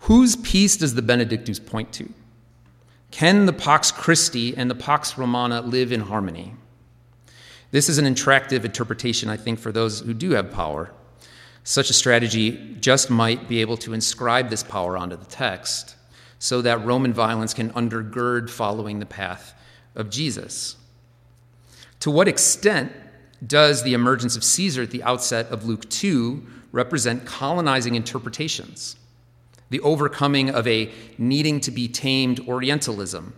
[0.00, 2.08] whose peace does the Benedictus point to?
[3.10, 6.54] Can the Pax Christi and the Pax Romana live in harmony?
[7.72, 10.92] This is an attractive interpretation, I think, for those who do have power
[11.66, 15.95] such a strategy just might be able to inscribe this power onto the text
[16.38, 19.54] so that Roman violence can undergird following the path
[19.94, 20.76] of Jesus.
[22.00, 22.92] To what extent
[23.46, 28.96] does the emergence of Caesar at the outset of Luke 2 represent colonizing interpretations?
[29.70, 33.32] The overcoming of a needing to be tamed Orientalism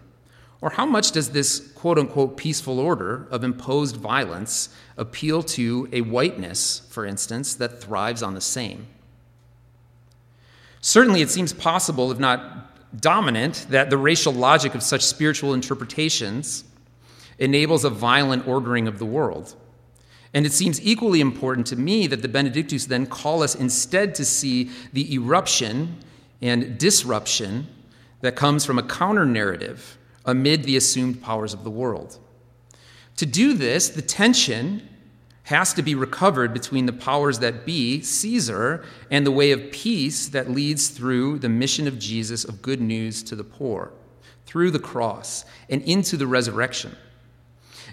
[0.60, 6.00] or how much does this quote unquote peaceful order of imposed violence appeal to a
[6.00, 8.88] whiteness, for instance, that thrives on the same?
[10.80, 12.67] Certainly, it seems possible, if not
[12.98, 16.64] dominant, that the racial logic of such spiritual interpretations
[17.38, 19.54] enables a violent ordering of the world.
[20.34, 24.24] And it seems equally important to me that the Benedictus then call us instead to
[24.24, 25.96] see the eruption
[26.42, 27.66] and disruption
[28.20, 32.18] that comes from a counter narrative amid the assumed powers of the world.
[33.16, 34.86] To do this, the tension
[35.48, 40.28] has to be recovered between the powers that be, Caesar, and the way of peace
[40.28, 43.90] that leads through the mission of Jesus of good news to the poor,
[44.44, 46.94] through the cross, and into the resurrection.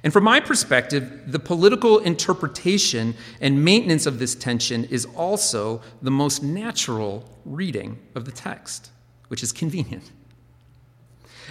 [0.04, 6.12] And from my perspective, the political interpretation and maintenance of this tension is also the
[6.12, 8.92] most natural reading of the text,
[9.30, 10.12] which is convenient.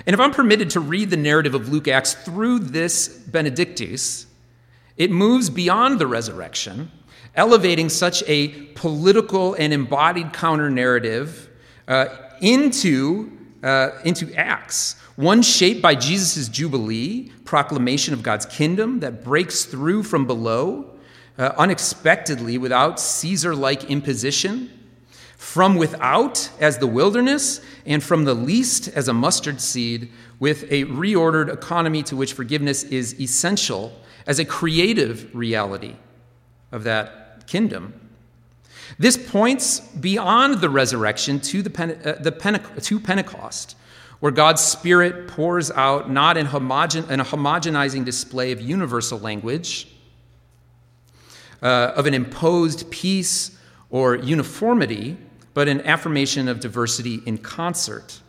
[0.05, 4.27] And if I'm permitted to read the narrative of Luke Acts through this Benedictus,
[4.97, 6.91] it moves beyond the resurrection,
[7.35, 11.49] elevating such a political and embodied counter narrative
[11.89, 12.07] uh,
[12.41, 13.33] into,
[13.63, 14.97] uh, into Acts.
[15.17, 20.91] One shaped by Jesus' Jubilee, proclamation of God's kingdom that breaks through from below
[21.39, 24.71] uh, unexpectedly without Caesar like imposition
[25.45, 30.85] from without as the wilderness, and from the least as a mustard seed, with a
[30.87, 33.93] reordered economy to which forgiveness is essential
[34.27, 35.97] as a creative reality
[36.73, 37.95] of that kingdom.
[38.99, 43.77] This points beyond the resurrection to, the, uh, the Pente- to Pentecost,
[44.21, 49.89] where God's Spirit pours out not in, homogen- in a homogenizing display of universal language,
[51.63, 53.57] uh, of an imposed peace
[53.91, 55.17] or uniformity,
[55.55, 58.21] but an affirmation of diversity in concert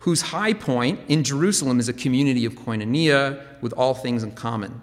[0.00, 4.82] whose high point in Jerusalem is a community of koinonia with all things in common.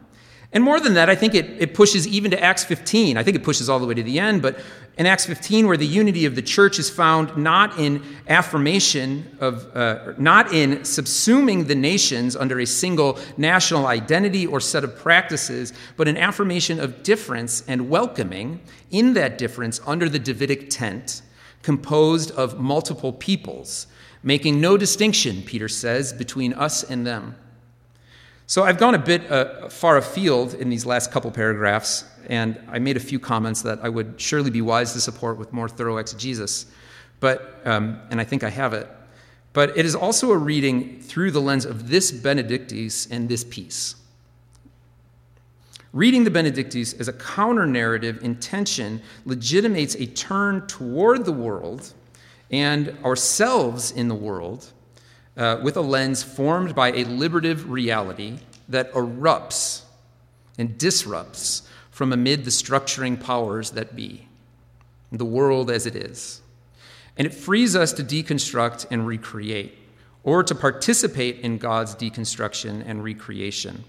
[0.56, 3.18] And more than that, I think it, it pushes even to Acts 15.
[3.18, 4.58] I think it pushes all the way to the end, but
[4.98, 9.76] in Acts 15, where the unity of the church is found not in affirmation of,
[9.76, 15.74] uh, not in subsuming the nations under a single national identity or set of practices,
[15.98, 18.62] but an affirmation of difference and welcoming
[18.92, 21.22] in that difference under the Davidic tent,
[21.64, 23.88] composed of multiple peoples
[24.26, 27.36] making no distinction, Peter says, between us and them.
[28.48, 32.80] So I've gone a bit uh, far afield in these last couple paragraphs, and I
[32.80, 35.98] made a few comments that I would surely be wise to support with more thorough
[35.98, 36.66] exegesis,
[37.20, 38.90] but, um, and I think I have it.
[39.54, 43.96] But it is also a reading through the lens of this Benedictus and this piece.
[45.94, 51.94] Reading the Benedictus as a counter narrative intention legitimates a turn toward the world
[52.56, 54.72] and ourselves in the world
[55.36, 58.40] uh, with a lens formed by a liberative reality
[58.70, 59.82] that erupts
[60.58, 64.30] and disrupts from amid the structuring powers that be,
[65.12, 66.42] the world as it is.
[67.18, 69.78] And it frees us to deconstruct and recreate,
[70.24, 73.84] or to participate in God's deconstruction and recreation,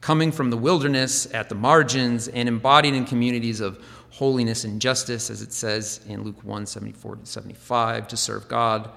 [0.00, 3.84] coming from the wilderness, at the margins, and embodied in communities of
[4.20, 8.90] holiness and justice, as it says in Luke 1 74 to 75, to serve God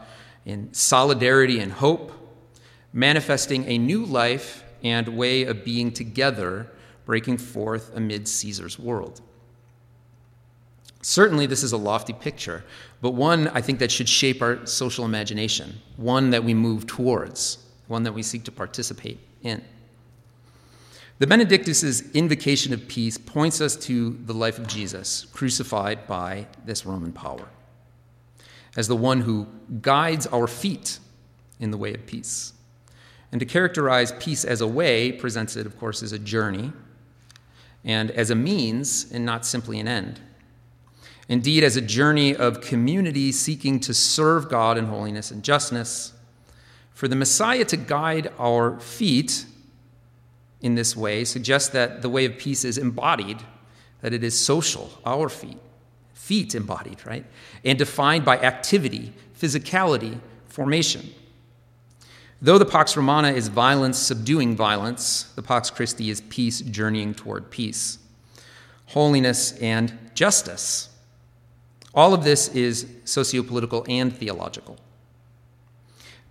[0.46, 2.12] in solidarity and hope,
[2.92, 6.70] manifesting a new life and way of being together,
[7.06, 9.22] breaking forth amid Caesar's world.
[11.02, 12.66] Certainly, this is a lofty picture,
[13.02, 17.60] but one I think that should shape our social imagination, one that we move towards,
[17.88, 19.64] one that we seek to participate in.
[21.20, 26.86] The Benedictus' invocation of peace points us to the life of Jesus, crucified by this
[26.86, 27.48] Roman power,
[28.76, 29.48] as the one who
[29.82, 31.00] guides our feet
[31.60, 32.54] in the way of peace.
[33.32, 36.74] And to characterize peace as a way presents it, of course, as a journey
[37.86, 40.20] and as a means and not simply an end.
[41.30, 46.14] Indeed, as a journey of community seeking to serve God in holiness and justness.
[46.94, 49.46] For the Messiah to guide our feet
[50.64, 53.38] in this way suggests that the way of peace is embodied,
[54.02, 55.60] that it is social, our feet,
[56.14, 57.26] feet embodied, right?
[57.64, 61.14] And defined by activity, physicality, formation.
[62.42, 67.52] Though the Pax Romana is violence subduing violence, the Pax Christi is peace journeying toward
[67.52, 68.00] peace,
[68.88, 70.90] holiness, and justice.
[71.94, 74.78] All of this is sociopolitical and theological.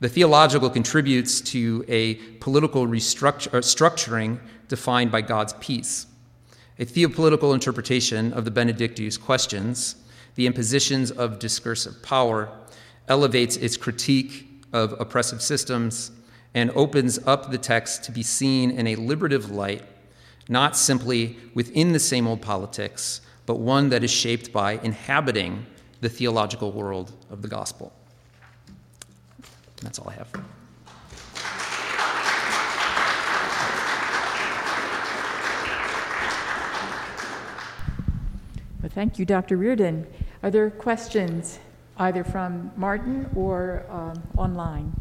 [0.03, 6.07] The theological contributes to a political restructuring uh, defined by God's peace.
[6.81, 9.95] A theopolitical interpretation of the Benedictus questions
[10.35, 12.51] the impositions of discursive power,
[13.07, 16.11] elevates its critique of oppressive systems,
[16.53, 19.85] and opens up the text to be seen in a liberative light,
[20.49, 25.65] not simply within the same old politics, but one that is shaped by inhabiting
[26.01, 27.93] the theological world of the gospel.
[29.83, 30.29] That's all I have.
[38.81, 39.57] Well, thank you, Dr.
[39.57, 40.07] Reardon.
[40.43, 41.59] Are there questions
[41.99, 45.01] either from Martin or um, online?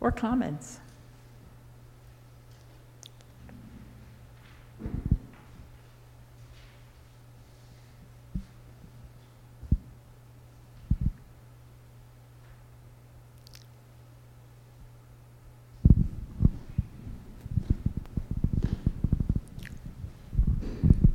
[0.00, 0.79] Or comments?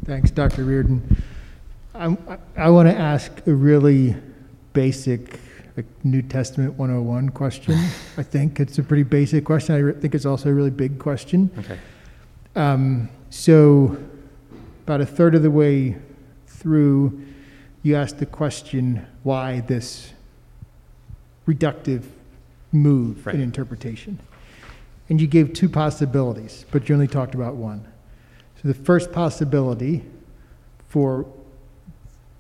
[0.06, 0.64] Thanks, Dr.
[0.64, 1.24] Reardon.
[1.96, 2.16] I,
[2.56, 4.16] I want to ask a really
[4.74, 5.40] basic
[5.76, 7.74] like New Testament 101 question.
[8.18, 9.74] I think it's a pretty basic question.
[9.74, 11.50] I re- think it's also a really big question.
[11.58, 11.80] Okay.
[12.56, 13.98] Um, so,
[14.84, 15.98] about a third of the way
[16.46, 17.26] through,
[17.82, 20.14] you asked the question why this
[21.48, 22.04] reductive
[22.72, 23.34] move right.
[23.34, 24.20] in interpretation.
[25.10, 27.88] And you gave two possibilities, but you only talked about one.
[28.62, 30.04] So the first possibility
[30.88, 31.26] for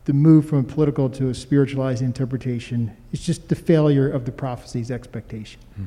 [0.05, 4.31] the move from a political to a spiritualized interpretation is just the failure of the
[4.31, 5.59] prophecy's expectation.
[5.75, 5.85] Hmm.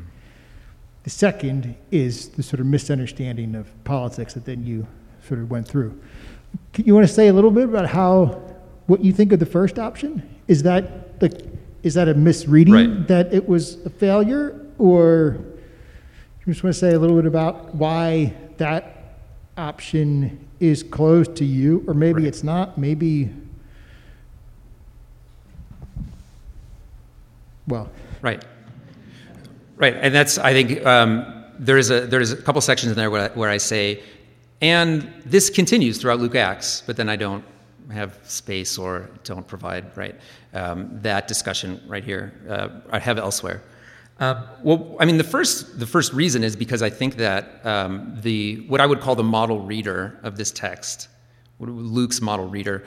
[1.04, 4.86] The second is the sort of misunderstanding of politics that then you
[5.26, 5.98] sort of went through.
[6.76, 8.42] you want to say a little bit about how
[8.86, 10.22] what you think of the first option?
[10.48, 11.48] Is that the
[11.82, 13.06] is that a misreading Right.
[13.08, 15.36] that it was a failure, or
[16.44, 18.97] you just want to say a little bit about why that
[19.59, 22.28] option is closed to you, or maybe Right.
[22.28, 22.78] it's not.
[22.78, 23.30] Maybe,
[27.66, 27.90] well,
[28.22, 28.42] Right.
[29.76, 33.12] Right, and that's I think um, there is a there's a couple sections in there
[33.12, 34.02] where I, where I say,
[34.61, 37.44] and this continues throughout Luke Acts, but then I don't
[37.92, 40.16] have space or don't provide right
[40.52, 42.32] um, that discussion right here.
[42.48, 43.62] Uh, I have elsewhere.
[44.18, 48.18] Uh, well, I mean, the first the first reason is because I think that um,
[48.20, 51.08] the what I would call the model reader of this text,
[51.60, 52.84] Luke's model reader,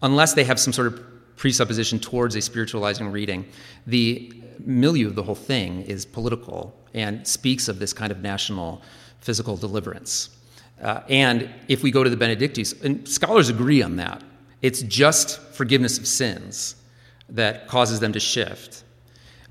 [0.00, 1.00] unless they have some sort of
[1.36, 3.44] presupposition towards a spiritualizing reading,
[3.86, 4.32] the
[4.64, 8.80] milieu of the whole thing is political and speaks of this kind of national
[9.20, 10.30] physical deliverance.
[10.80, 14.22] Uh, and if we go to the Benedictus, and scholars agree on that,
[14.62, 16.76] it's just forgiveness of sins
[17.28, 18.84] that causes them to shift.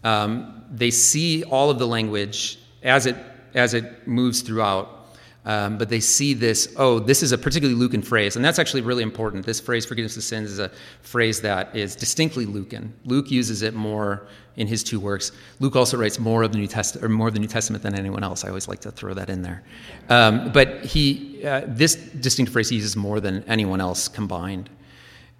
[0.04, 3.16] Um, they see all of the language as it
[3.54, 5.02] as it moves throughout
[5.44, 8.82] um, but they see this, oh, this is a particularly Lucan phrase, and that's actually
[8.82, 9.44] really important.
[9.44, 10.70] This phrase, forgiveness of sins, is a
[11.02, 12.94] phrase that is distinctly Lucan.
[13.06, 15.32] Luke uses it more in his two works.
[15.60, 17.96] Luke also writes more of the New Testament, or more of the New Testament than
[17.96, 18.46] anyone else.
[18.46, 19.64] I always like to throw that in there.
[20.10, 24.70] Um, but he, uh, this distinct phrase he uses more than anyone else combined.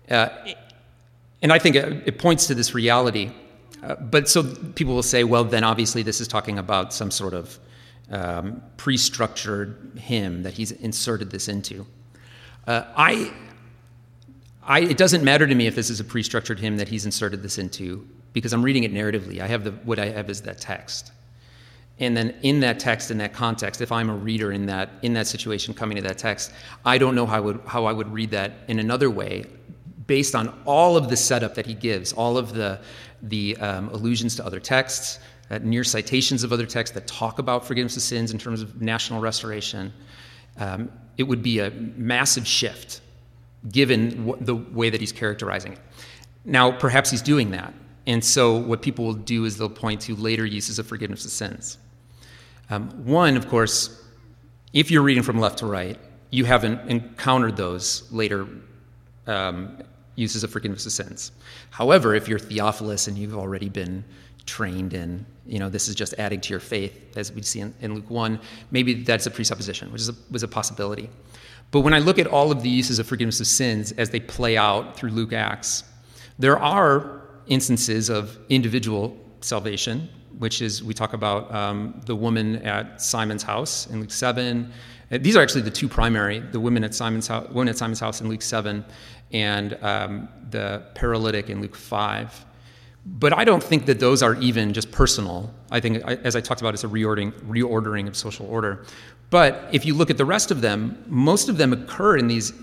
[0.10, 0.30] Uh,
[1.44, 3.32] and I think it, it points to this reality.
[3.84, 4.44] Uh, but so
[4.76, 7.60] people will say, well, then obviously this is talking about some sort of
[8.12, 11.86] um, pre-structured hymn that he's inserted this into.
[12.68, 13.34] Uh, I,
[14.64, 17.42] I, it doesn't matter to me if this is a pre-structured hymn that he's inserted
[17.42, 19.40] this into because I'm reading it narratively.
[19.40, 21.12] I have the what I have is that text,
[22.00, 25.14] and then in that text, in that context, if I'm a reader in that in
[25.14, 26.54] that situation coming to that text,
[26.86, 29.46] I don't know how I would how I would read that in another way,
[30.12, 32.78] based on all of the setup that he gives, all of the
[33.22, 37.66] the um, allusions to other texts, uh, near citations of other texts that talk about
[37.66, 39.94] forgiveness of sins in terms of national restoration.
[40.58, 43.00] Um, it would be a massive shift
[43.72, 45.80] given wh- the way that he's characterizing it.
[46.44, 47.74] Now, perhaps he's doing that.
[48.06, 51.32] And so, what people will do is they'll point to later uses of forgiveness of
[51.32, 51.78] sins.
[52.70, 54.04] Um, one, of course,
[54.74, 55.98] if you're reading from left to right,
[56.32, 58.46] you haven't encountered those later
[59.28, 59.78] um,
[60.22, 61.32] uses of forgiveness of sins.
[61.72, 64.04] However, if you're Theophilus and you've already been
[64.46, 67.74] trained in, you know, this is just adding to your faith, as we see in,
[67.82, 68.40] in Luke 1,
[68.72, 71.10] maybe that's a presupposition, which is a, was a possibility.
[71.72, 74.20] But when I look at all of the uses of forgiveness of sins as they
[74.20, 75.84] play out through Luke Acts,
[76.38, 83.02] there are instances of individual salvation, which is, we talk about um, the woman at
[83.02, 84.72] Simon's house in Luke 7.
[85.12, 88.00] Uh, These are actually the two primary the women at Simon's house, woman at Simon's
[88.00, 88.84] house in Luke 7,
[89.34, 92.46] and um, the paralytic in Luke 5.
[93.06, 95.52] But I don't think that those are even just personal.
[95.72, 98.86] I think, as I talked about, it's a reordering, reordering of social order.
[99.32, 102.54] But if you look at the rest of them, most of them occur in these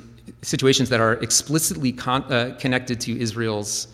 [0.43, 3.89] situations that are explicitly con- uh, connected to Israel's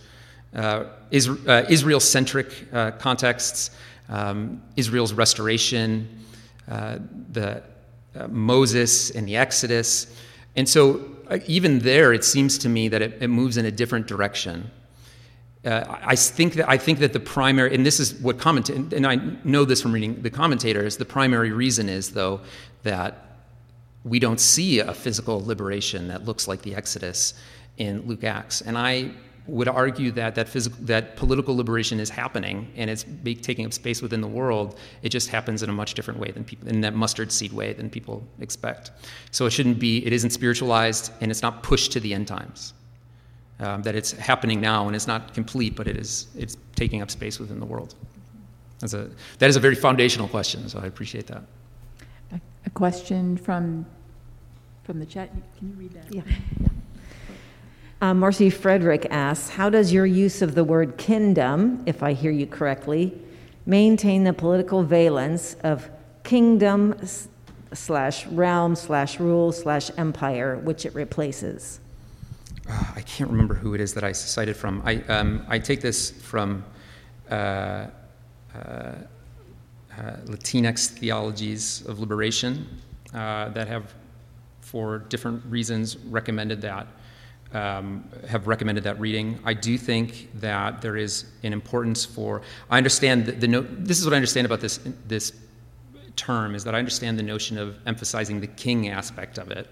[0.54, 3.70] uh, is, uh, Israel-centric uh, contexts,
[4.08, 6.08] um, Israel's restoration,
[6.70, 6.98] uh,
[7.32, 7.62] the
[8.14, 10.06] uh, Moses and the Exodus,
[10.54, 11.13] and so
[11.46, 14.70] even there, it seems to me that it, it moves in a different direction.
[15.64, 19.06] Uh, I think that I think that the primary, and this is what comment, and
[19.06, 20.98] I know this from reading the commentators.
[20.98, 22.40] The primary reason is though
[22.82, 23.38] that
[24.04, 27.32] we don't see a physical liberation that looks like the Exodus
[27.78, 29.12] in Luke Acts, and I
[29.46, 33.72] would argue that that physical, that political liberation is happening and it's be, taking up
[33.72, 34.78] space within the world.
[35.02, 37.74] It just happens in a much different way than people in that mustard seed way
[37.74, 38.90] than people expect.
[39.32, 40.04] So it shouldn't be.
[40.06, 42.72] It isn't spiritualized and it's not pushed to the end times
[43.60, 47.10] um, that it's happening now and it's not complete, but it is it's taking up
[47.10, 47.94] space within the world.
[48.80, 51.42] That's a that is a very foundational question, so I appreciate that.
[52.32, 53.86] A, a question from
[54.84, 55.30] from the chat.
[55.58, 56.14] Can you read that?
[56.14, 56.22] Yeah.
[58.04, 62.30] Uh, Marcy Frederick asks, how does your use of the word kingdom, if I hear
[62.30, 63.18] you correctly,
[63.64, 65.88] maintain the political valence of
[66.22, 67.00] kingdom
[67.72, 71.80] slash realm slash rule slash empire, which it replaces?
[72.68, 74.82] Uh, I can't remember who it is that I cited from.
[74.84, 76.62] I um, I take this from.
[77.30, 77.86] Uh,
[78.54, 82.66] uh, uh, Latinx theologies of liberation
[83.14, 83.94] uh, that have,
[84.60, 86.86] for different reasons, recommended that
[87.54, 89.38] um, have recommended that reading.
[89.44, 92.42] I do think that there is an importance for.
[92.68, 95.32] I understand the, the no, this is what I understand about this this
[96.16, 99.68] term is that I understand the notion of emphasizing the king aspect of it,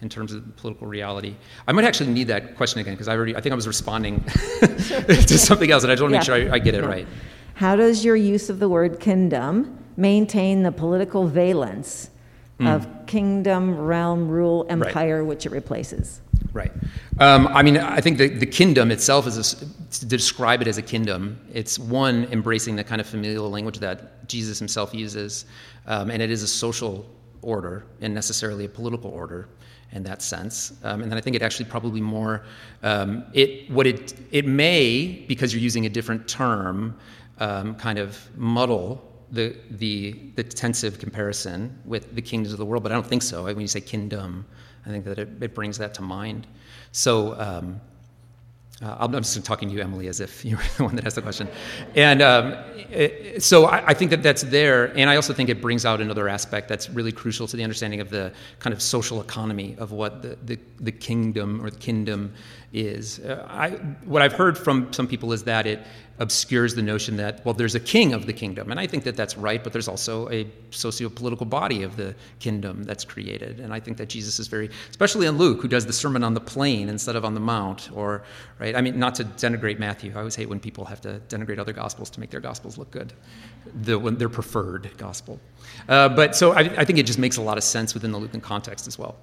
[0.00, 1.34] in terms of political reality.
[1.66, 4.22] I might actually need that question again because I already I think I was responding
[4.60, 6.88] to something else, and I just want to make sure I, I get it Yeah.
[6.88, 7.08] right.
[7.54, 12.10] How does your use of the word kingdom maintain the political valence
[12.60, 16.20] of kingdom, realm, rule, empire, which it replaces?
[16.52, 16.72] Right.
[17.18, 19.66] Um, I mean, I think the, the kingdom itself is a
[19.98, 21.38] to describe it as a kingdom.
[21.52, 25.46] It's one embracing the kind of familial language that Jesus himself uses,
[25.86, 27.06] um, and it is a social
[27.42, 29.48] order and necessarily a political order
[29.92, 30.72] in that sense.
[30.82, 32.44] Um, and then I think it actually probably more
[32.82, 36.96] um, it what it it may because you're using a different term
[37.38, 42.82] um, kind of muddle the the the tensive comparison with the kingdoms of the world,
[42.82, 43.44] but I don't think so.
[43.44, 44.46] When you say kingdom,
[44.86, 46.46] I think that it, it brings that to mind.
[46.92, 47.80] So um,
[48.82, 51.16] uh, I'm just talking to you, Emily, as if you were the one that asked
[51.16, 51.48] the question.
[51.94, 52.52] And um,
[52.90, 56.00] it- so I, I think that that's there, and I also think it brings out
[56.00, 59.92] another aspect that's really crucial to the understanding of the kind of social economy of
[59.92, 62.32] what the, the, the kingdom or the kingdom
[62.74, 63.20] is.
[63.20, 63.70] Uh, I,
[64.04, 65.80] what I've heard from some people is that it
[66.18, 68.70] obscures the notion that, well, there's a king of the kingdom.
[68.70, 72.14] And I think that that's right, but there's also a socio political body of the
[72.38, 73.58] kingdom that's created.
[73.58, 76.34] And I think that Jesus is very, especially in Luke, who does the sermon on
[76.34, 78.22] the plain instead of on the mount, or,
[78.58, 78.76] right?
[78.76, 80.12] I mean, not to denigrate Matthew.
[80.14, 82.90] I always hate when people have to denigrate other gospels to make their gospels look
[82.90, 83.12] good,
[83.82, 85.40] the, when their preferred gospel.
[85.88, 88.18] Uh, but so I, I think it just makes a lot of sense within the
[88.18, 89.16] Lucan context as well.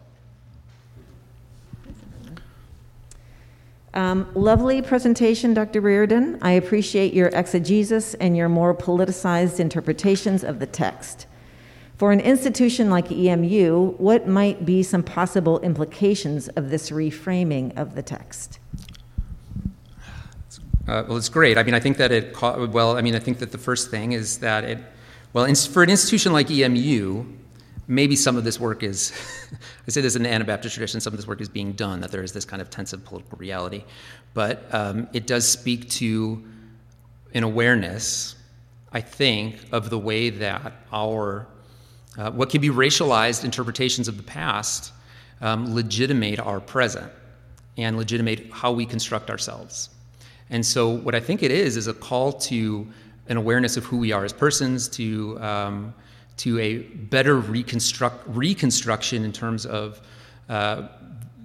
[3.93, 5.81] Um, lovely presentation, Dr.
[5.81, 6.37] Reardon.
[6.41, 11.25] I appreciate your exegesis and your more politicized interpretations of the text.
[11.97, 17.95] For an institution like EMU, what might be some possible implications of this reframing of
[17.95, 18.59] the text?
[20.87, 21.57] Uh, well, it's great.
[21.57, 24.13] I mean, I think that it, well, I mean, I think that the first thing
[24.13, 24.79] is that it,
[25.33, 27.25] well, for an institution like EMU,
[27.91, 29.11] maybe some of this work is,
[29.87, 32.09] I say this in the Anabaptist tradition, some of this work is being done, that
[32.09, 33.83] there is this kind of tense of political reality.
[34.33, 36.41] But um, it does speak to
[37.33, 38.35] an awareness,
[38.93, 41.47] I think, of the way that our,
[42.17, 44.93] uh, what can be racialized interpretations of the past
[45.41, 47.11] um, legitimate our present
[47.77, 49.89] and legitimate how we construct ourselves.
[50.49, 52.87] And so, what I think it is is a call to
[53.27, 55.93] an awareness of who we are as persons, to um,
[56.38, 60.01] to a better reconstruct reconstruction in terms of
[60.49, 60.88] uh,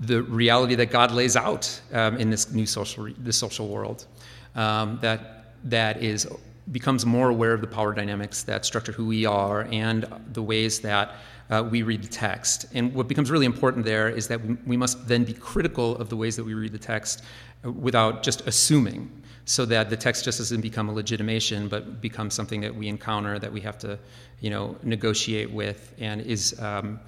[0.01, 4.07] the reality that God lays out um, in this new social this social world.
[4.55, 6.27] Um, that that is
[6.73, 10.81] becomes more aware of the power dynamics that structure who we are and the ways
[10.81, 11.15] that
[11.51, 12.67] uh, we read the text.
[12.75, 16.09] And what becomes really important there is that we, we must then be critical of
[16.09, 17.23] the ways that we read the text
[17.65, 19.11] uh, without just assuming,
[19.47, 23.39] so that the text just doesn't become a legitimation, but becomes something that we encounter
[23.39, 23.97] that we have to,
[24.41, 26.99] you know, negotiate with, and is um,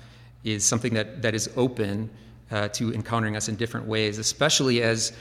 [0.45, 2.09] is something that that is open
[2.53, 5.13] uh, to encountering us in different ways, especially as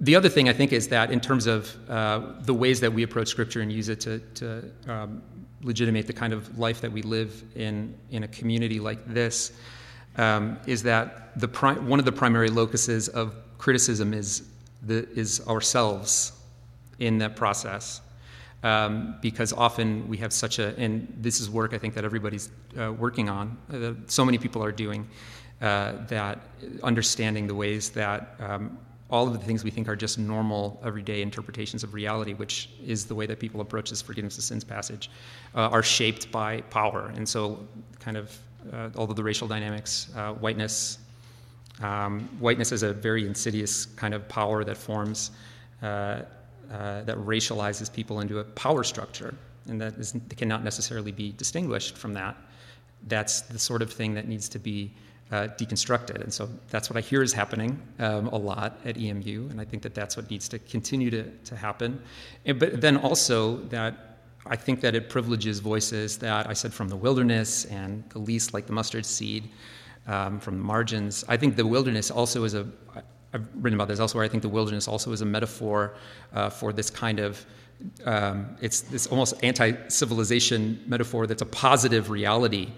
[0.00, 3.02] the other thing I think is that in terms of uh, the ways that we
[3.02, 5.22] approach Scripture and use it to, to um,
[5.62, 9.52] legitimate the kind of life that we live in in a community like this,
[10.16, 14.48] um, is that the pri- one of the primary locuses of criticism is
[14.82, 16.32] the, is ourselves
[16.98, 18.00] in that process.
[18.62, 22.50] Um, because often we have such a, and this is work I think that everybody's
[22.80, 25.06] uh, working on, uh, so many people are doing,
[25.60, 26.40] uh, that
[26.82, 28.78] understanding the ways that um,
[29.08, 33.04] all of the things we think are just normal, everyday interpretations of reality, which is
[33.04, 35.10] the way that people approach this forgiveness of sins passage,
[35.54, 37.12] uh, are shaped by power.
[37.14, 37.66] And so,
[38.00, 38.36] kind of,
[38.72, 40.98] uh, all of the racial dynamics, uh, whiteness,
[41.82, 45.30] um, whiteness is a very insidious kind of power that forms,
[46.72, 49.34] uh, that racializes people into a power structure,
[49.68, 52.36] and that is, cannot necessarily be distinguished from that.
[53.06, 54.92] That's the sort of thing that needs to be
[55.30, 56.22] uh, deconstructed.
[56.22, 59.64] And so that's what I hear is happening um, a lot at EMU, and I
[59.64, 62.00] think that that's what needs to continue to, to happen.
[62.44, 66.88] And, but then also that I think that it privileges voices that I said from
[66.88, 69.48] the wilderness and the least like the mustard seed,
[70.06, 71.24] um, from the margins.
[71.28, 72.66] I think the wilderness also is a,
[73.36, 75.94] I've written about this elsewhere, I think the wilderness also is a metaphor
[76.32, 77.44] uh, for this kind of
[78.06, 82.72] um, it's this almost anti-civilization metaphor that's a positive reality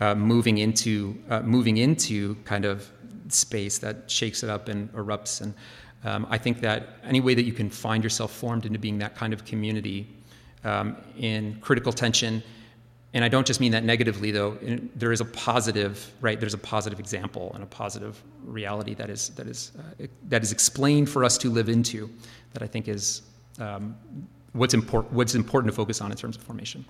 [0.00, 2.88] uh, moving into uh, moving into kind of
[3.28, 5.40] space that shakes it up and erupts.
[5.40, 5.52] And
[6.04, 9.16] um, I think that any way that you can find yourself formed into being that
[9.16, 10.06] kind of community
[10.62, 12.42] um, in critical tension,
[13.14, 14.58] and I don't just mean that negatively, though.
[14.94, 16.38] There is a positive, right?
[16.38, 20.52] There's a positive example and a positive reality that is that is uh, that is
[20.52, 22.10] explained for us to live into.
[22.52, 23.22] That I think is
[23.58, 23.96] um,
[24.52, 25.14] what's important.
[25.14, 26.84] What's important to focus on in terms of formation.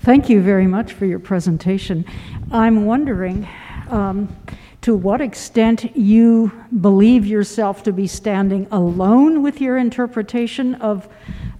[0.00, 2.04] Thank you very much for your presentation.
[2.50, 3.48] I'm wondering.
[3.88, 4.36] Um,
[4.82, 11.08] to what extent you believe yourself to be standing alone with your interpretation of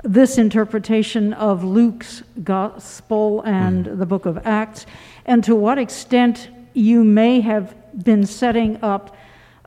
[0.02, 3.98] this interpretation of Luke's gospel and mm.
[3.98, 4.86] the book of Acts,
[5.24, 9.16] and to what extent you may have been setting up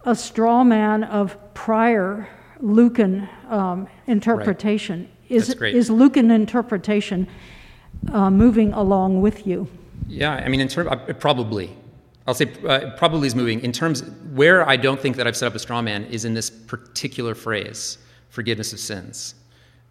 [0.04, 2.28] a straw man of prior
[2.60, 5.10] Lucan um, interpretation.
[5.30, 5.38] Right.
[5.38, 7.28] Is, is Lucan interpretation
[8.12, 9.68] uh, moving along with you?
[10.08, 11.76] Yeah, I mean, in terms, uh, probably.
[12.28, 13.62] I'll say uh, probably is moving.
[13.62, 14.02] In terms
[14.34, 17.36] where I don't think that I've set up a straw man is in this particular
[17.36, 17.98] phrase,
[18.30, 19.36] forgiveness of sins.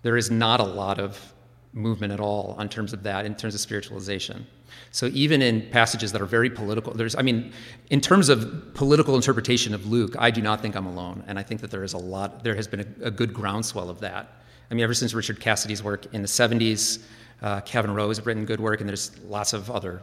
[0.02, 1.32] There is not a lot of
[1.72, 4.46] movement at all in terms of that, in terms of spiritualization.
[4.90, 7.52] So even in passages that are very political, there's, I mean,
[7.90, 11.42] in terms of political interpretation of Luke, I do not think I'm alone, and I
[11.42, 14.40] think that there is a lot, there has been a, a good groundswell of that.
[14.70, 17.02] I mean, ever since Richard Cassidy's work in the 70s,
[17.42, 20.00] uh, Kavin Rowe has written good work, and there's lots of other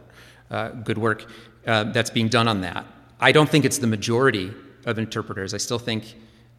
[0.50, 1.26] uh, good work
[1.66, 2.86] uh, that's being done on that.
[3.20, 4.52] I don't think it's the majority
[4.84, 5.54] of interpreters.
[5.54, 6.14] I still think,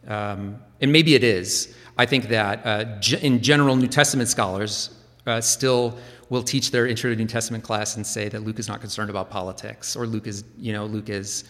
[0.06, 4.90] um, and maybe it is, I think that uh, g- in general, New Testament scholars
[5.26, 5.98] uh, still
[6.30, 9.10] will teach their Intro to New Testament class and say that Luke is not concerned
[9.10, 11.44] about politics, or Luke is, you know, Luke is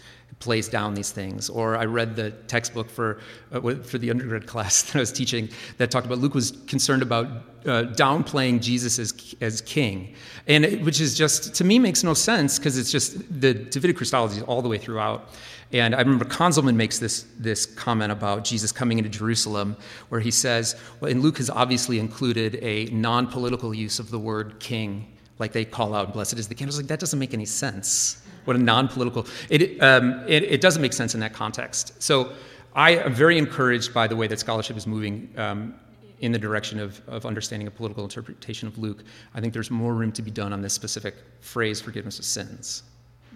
[0.44, 1.48] plays down these things.
[1.48, 3.18] Or I read the textbook for
[3.52, 5.48] uh, for the undergrad class that I was teaching
[5.78, 10.14] that talked about Luke was concerned about uh, downplaying Jesus as as king,
[10.46, 13.96] and it, which is just to me makes no sense because it's just the Davidic
[13.96, 15.28] Christology all the way throughout.
[15.72, 19.76] And I remember Conzelmann makes this, this comment about Jesus coming into Jerusalem,
[20.08, 24.18] where he says, well, and Luke has obviously included a non political use of the
[24.18, 26.66] word king, like they call out, blessed is the king.
[26.66, 30.60] I was like, that doesn't make any sense what a non-political it, um, it, it,
[30.60, 32.02] doesn't make sense in that context.
[32.02, 32.32] So
[32.74, 35.74] i am very encouraged by the way that scholarship is moving um,
[36.20, 39.04] in the direction of, of understanding a political interpretation of luke.
[39.34, 42.82] I think there's more room to be done on this specific phrase forgiveness of sins.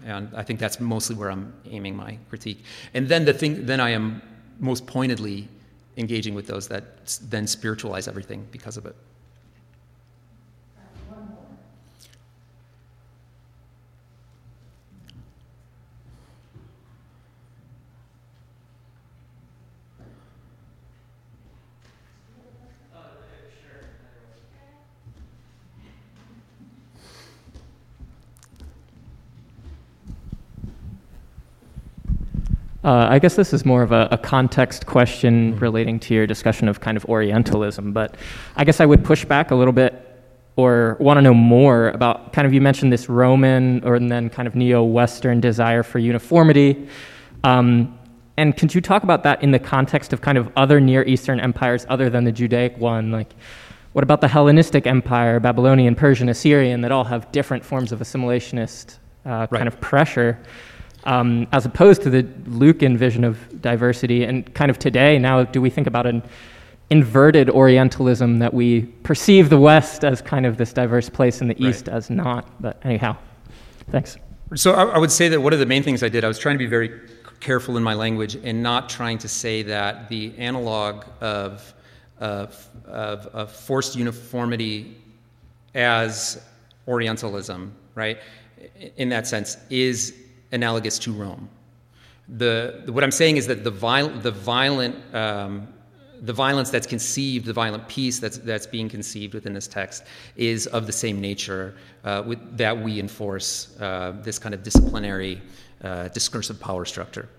[0.05, 2.63] And i think that's mostly where i'm aiming my critique.
[2.93, 4.21] And then the thing then i am
[4.59, 5.47] most pointedly
[5.97, 6.83] engaging with those that
[7.29, 8.95] then spiritualize everything because of it
[32.89, 36.67] Uh, I guess this is more of a, a, context question relating to your discussion
[36.67, 38.17] of kind of Orientalism, but
[38.55, 39.93] I guess I would push back a little bit
[40.55, 44.47] or want to know more about kind of you mentioned this Roman or then kind
[44.47, 46.89] of neo Western desire for uniformity.
[47.43, 47.95] Um,
[48.37, 51.39] and could you talk about that in the context of kind of other Near Eastern
[51.39, 53.11] empires other than the Judaic one?
[53.11, 53.35] Like,
[53.93, 58.97] what about the Hellenistic Empire, Babylonian, Persian, Assyrian, that all have different forms of assimilationist
[59.27, 59.51] uh, right.
[59.51, 60.39] kind of pressure?
[61.05, 64.23] Um, as opposed to the Lucan vision of diversity.
[64.23, 66.23] And kind of today, now, do we think about an
[66.89, 71.63] inverted Orientalism that we perceive the West as kind of this diverse place and the
[71.63, 71.95] East right.
[71.95, 72.49] as not?
[72.61, 73.17] But anyhow,
[73.91, 74.17] thanks.
[74.55, 76.39] So I, I would say that one of the main things I did, I was
[76.39, 76.91] trying to be very
[77.39, 81.73] careful in my language and not trying to say that the analog of,
[82.19, 84.97] of, of, of forced uniformity
[85.75, 86.41] as
[86.87, 88.17] Orientalism, right,
[88.97, 90.15] in that sense, is
[90.51, 91.49] analogous to Rome.
[92.27, 95.67] The, what I'm saying is that the, viol- the violent um,
[96.21, 100.03] the violence that's conceived, the violent peace that's, that's being conceived within this text,
[100.35, 105.41] is of the same nature uh, with, that we enforce uh, this kind of disciplinary,
[105.83, 107.29] uh, discursive power structure.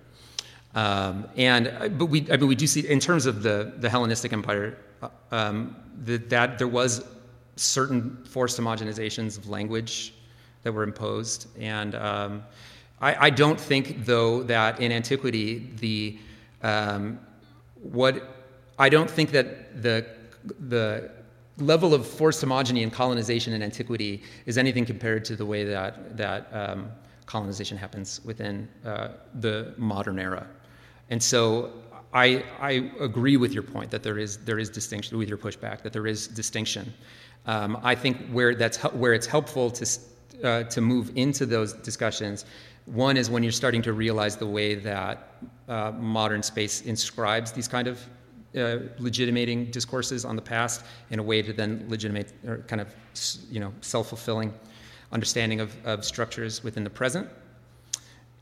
[0.74, 3.90] Um, and uh, but we, I mean, we do see in terms of the, the
[3.90, 7.04] Hellenistic Empire uh, um, the, that there was
[7.56, 10.14] certain forced homogenizations of language
[10.62, 12.42] that were imposed, and um,
[13.00, 16.18] I, I don't think, though, that in antiquity, the
[16.62, 17.18] um,
[17.82, 18.36] what
[18.78, 20.06] I don't think that the
[20.68, 21.10] the
[21.58, 26.16] level of forced homogeny and colonization in antiquity is anything compared to the way that
[26.16, 26.90] that um,
[27.26, 30.46] colonization happens within uh, the modern era.
[31.10, 31.72] And so
[32.12, 35.82] I, I agree with your point that there is there is distinction with your pushback
[35.82, 36.92] that there is distinction.
[37.46, 39.84] Um, I think where that's where it's helpful to
[40.42, 42.44] uh, to move into those discussions
[42.92, 45.32] one is when you're starting to realize the way that
[45.68, 48.04] uh, modern space inscribes these kind of
[48.56, 52.92] uh, legitimating discourses on the past in a way to then legitimate or kind of
[53.48, 54.52] you know self-fulfilling
[55.12, 57.28] understanding of, of structures within the present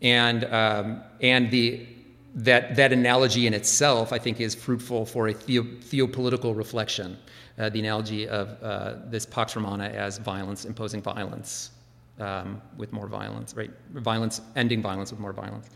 [0.01, 1.87] and um, and the
[2.35, 7.19] that, that analogy in itself, I think, is fruitful for a theo, theopolitical reflection.
[7.59, 11.71] Uh, the analogy of uh, this Pax Romana as violence, imposing violence
[12.21, 13.71] um, with more violence, right?
[13.93, 15.71] Violence, ending violence with more violence.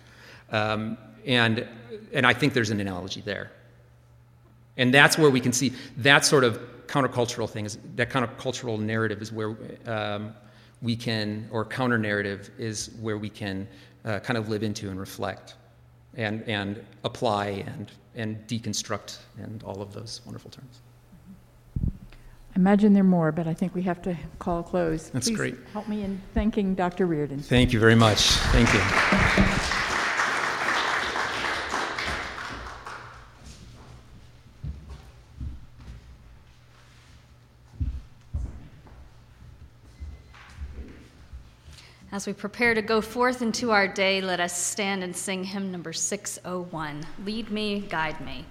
[0.51, 1.67] Um, and,
[2.13, 3.53] and I think there's an analogy there.
[4.77, 9.23] And that's where we can see that sort of countercultural thing, is, that countercultural narrative
[9.23, 10.35] is where um,
[10.83, 13.67] we can, or counter narrative is where we can
[14.05, 15.55] uh, kind of live into and reflect
[16.15, 20.82] and, and apply and, and deconstruct and all of those wonderful terms.
[22.55, 25.09] I imagine there are more, but I think we have to call a close.
[25.09, 25.57] That's Please great.
[25.73, 27.07] Help me in thanking Dr.
[27.07, 27.41] Reardon.
[27.41, 28.21] Thank you very much.
[28.53, 28.81] Thank you.
[42.13, 45.73] As we prepare to go forth into our day, let us stand and sing hymn
[45.73, 48.45] number 601 Lead Me, Guide Me.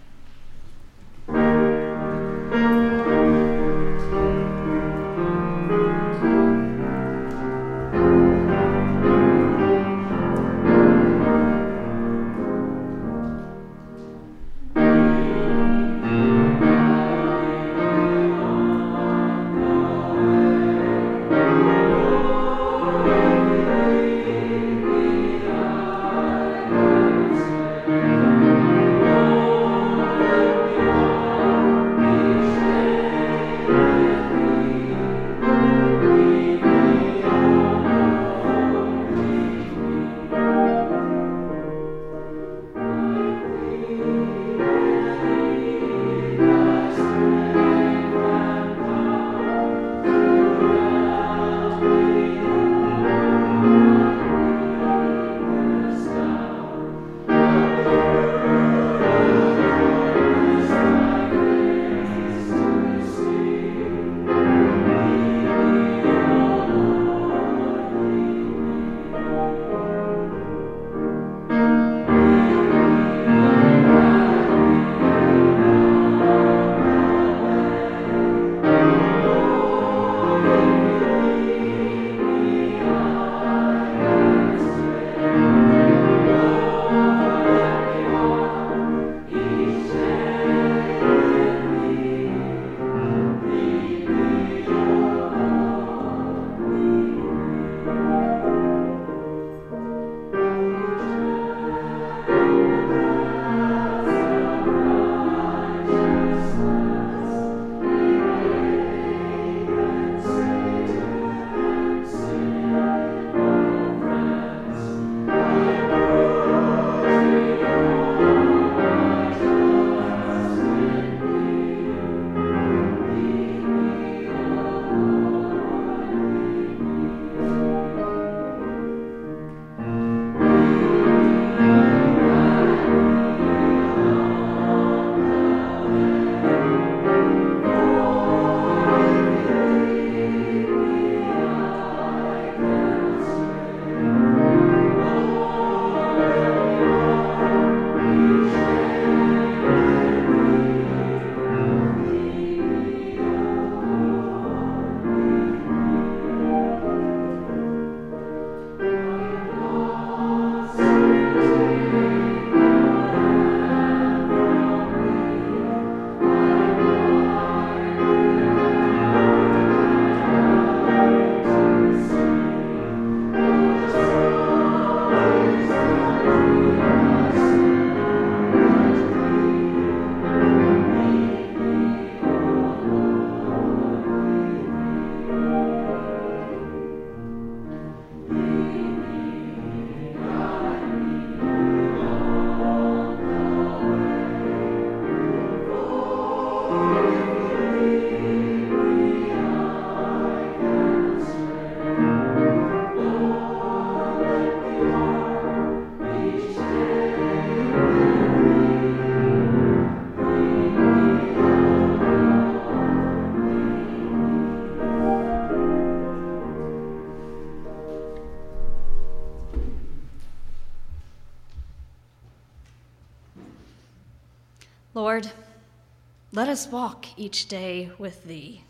[226.42, 228.64] Let us walk each day with Thee.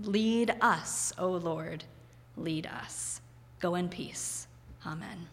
[0.00, 1.84] Lead us, O Lord,
[2.36, 3.20] lead us.
[3.60, 4.48] Go in peace.
[4.84, 5.28] Amen.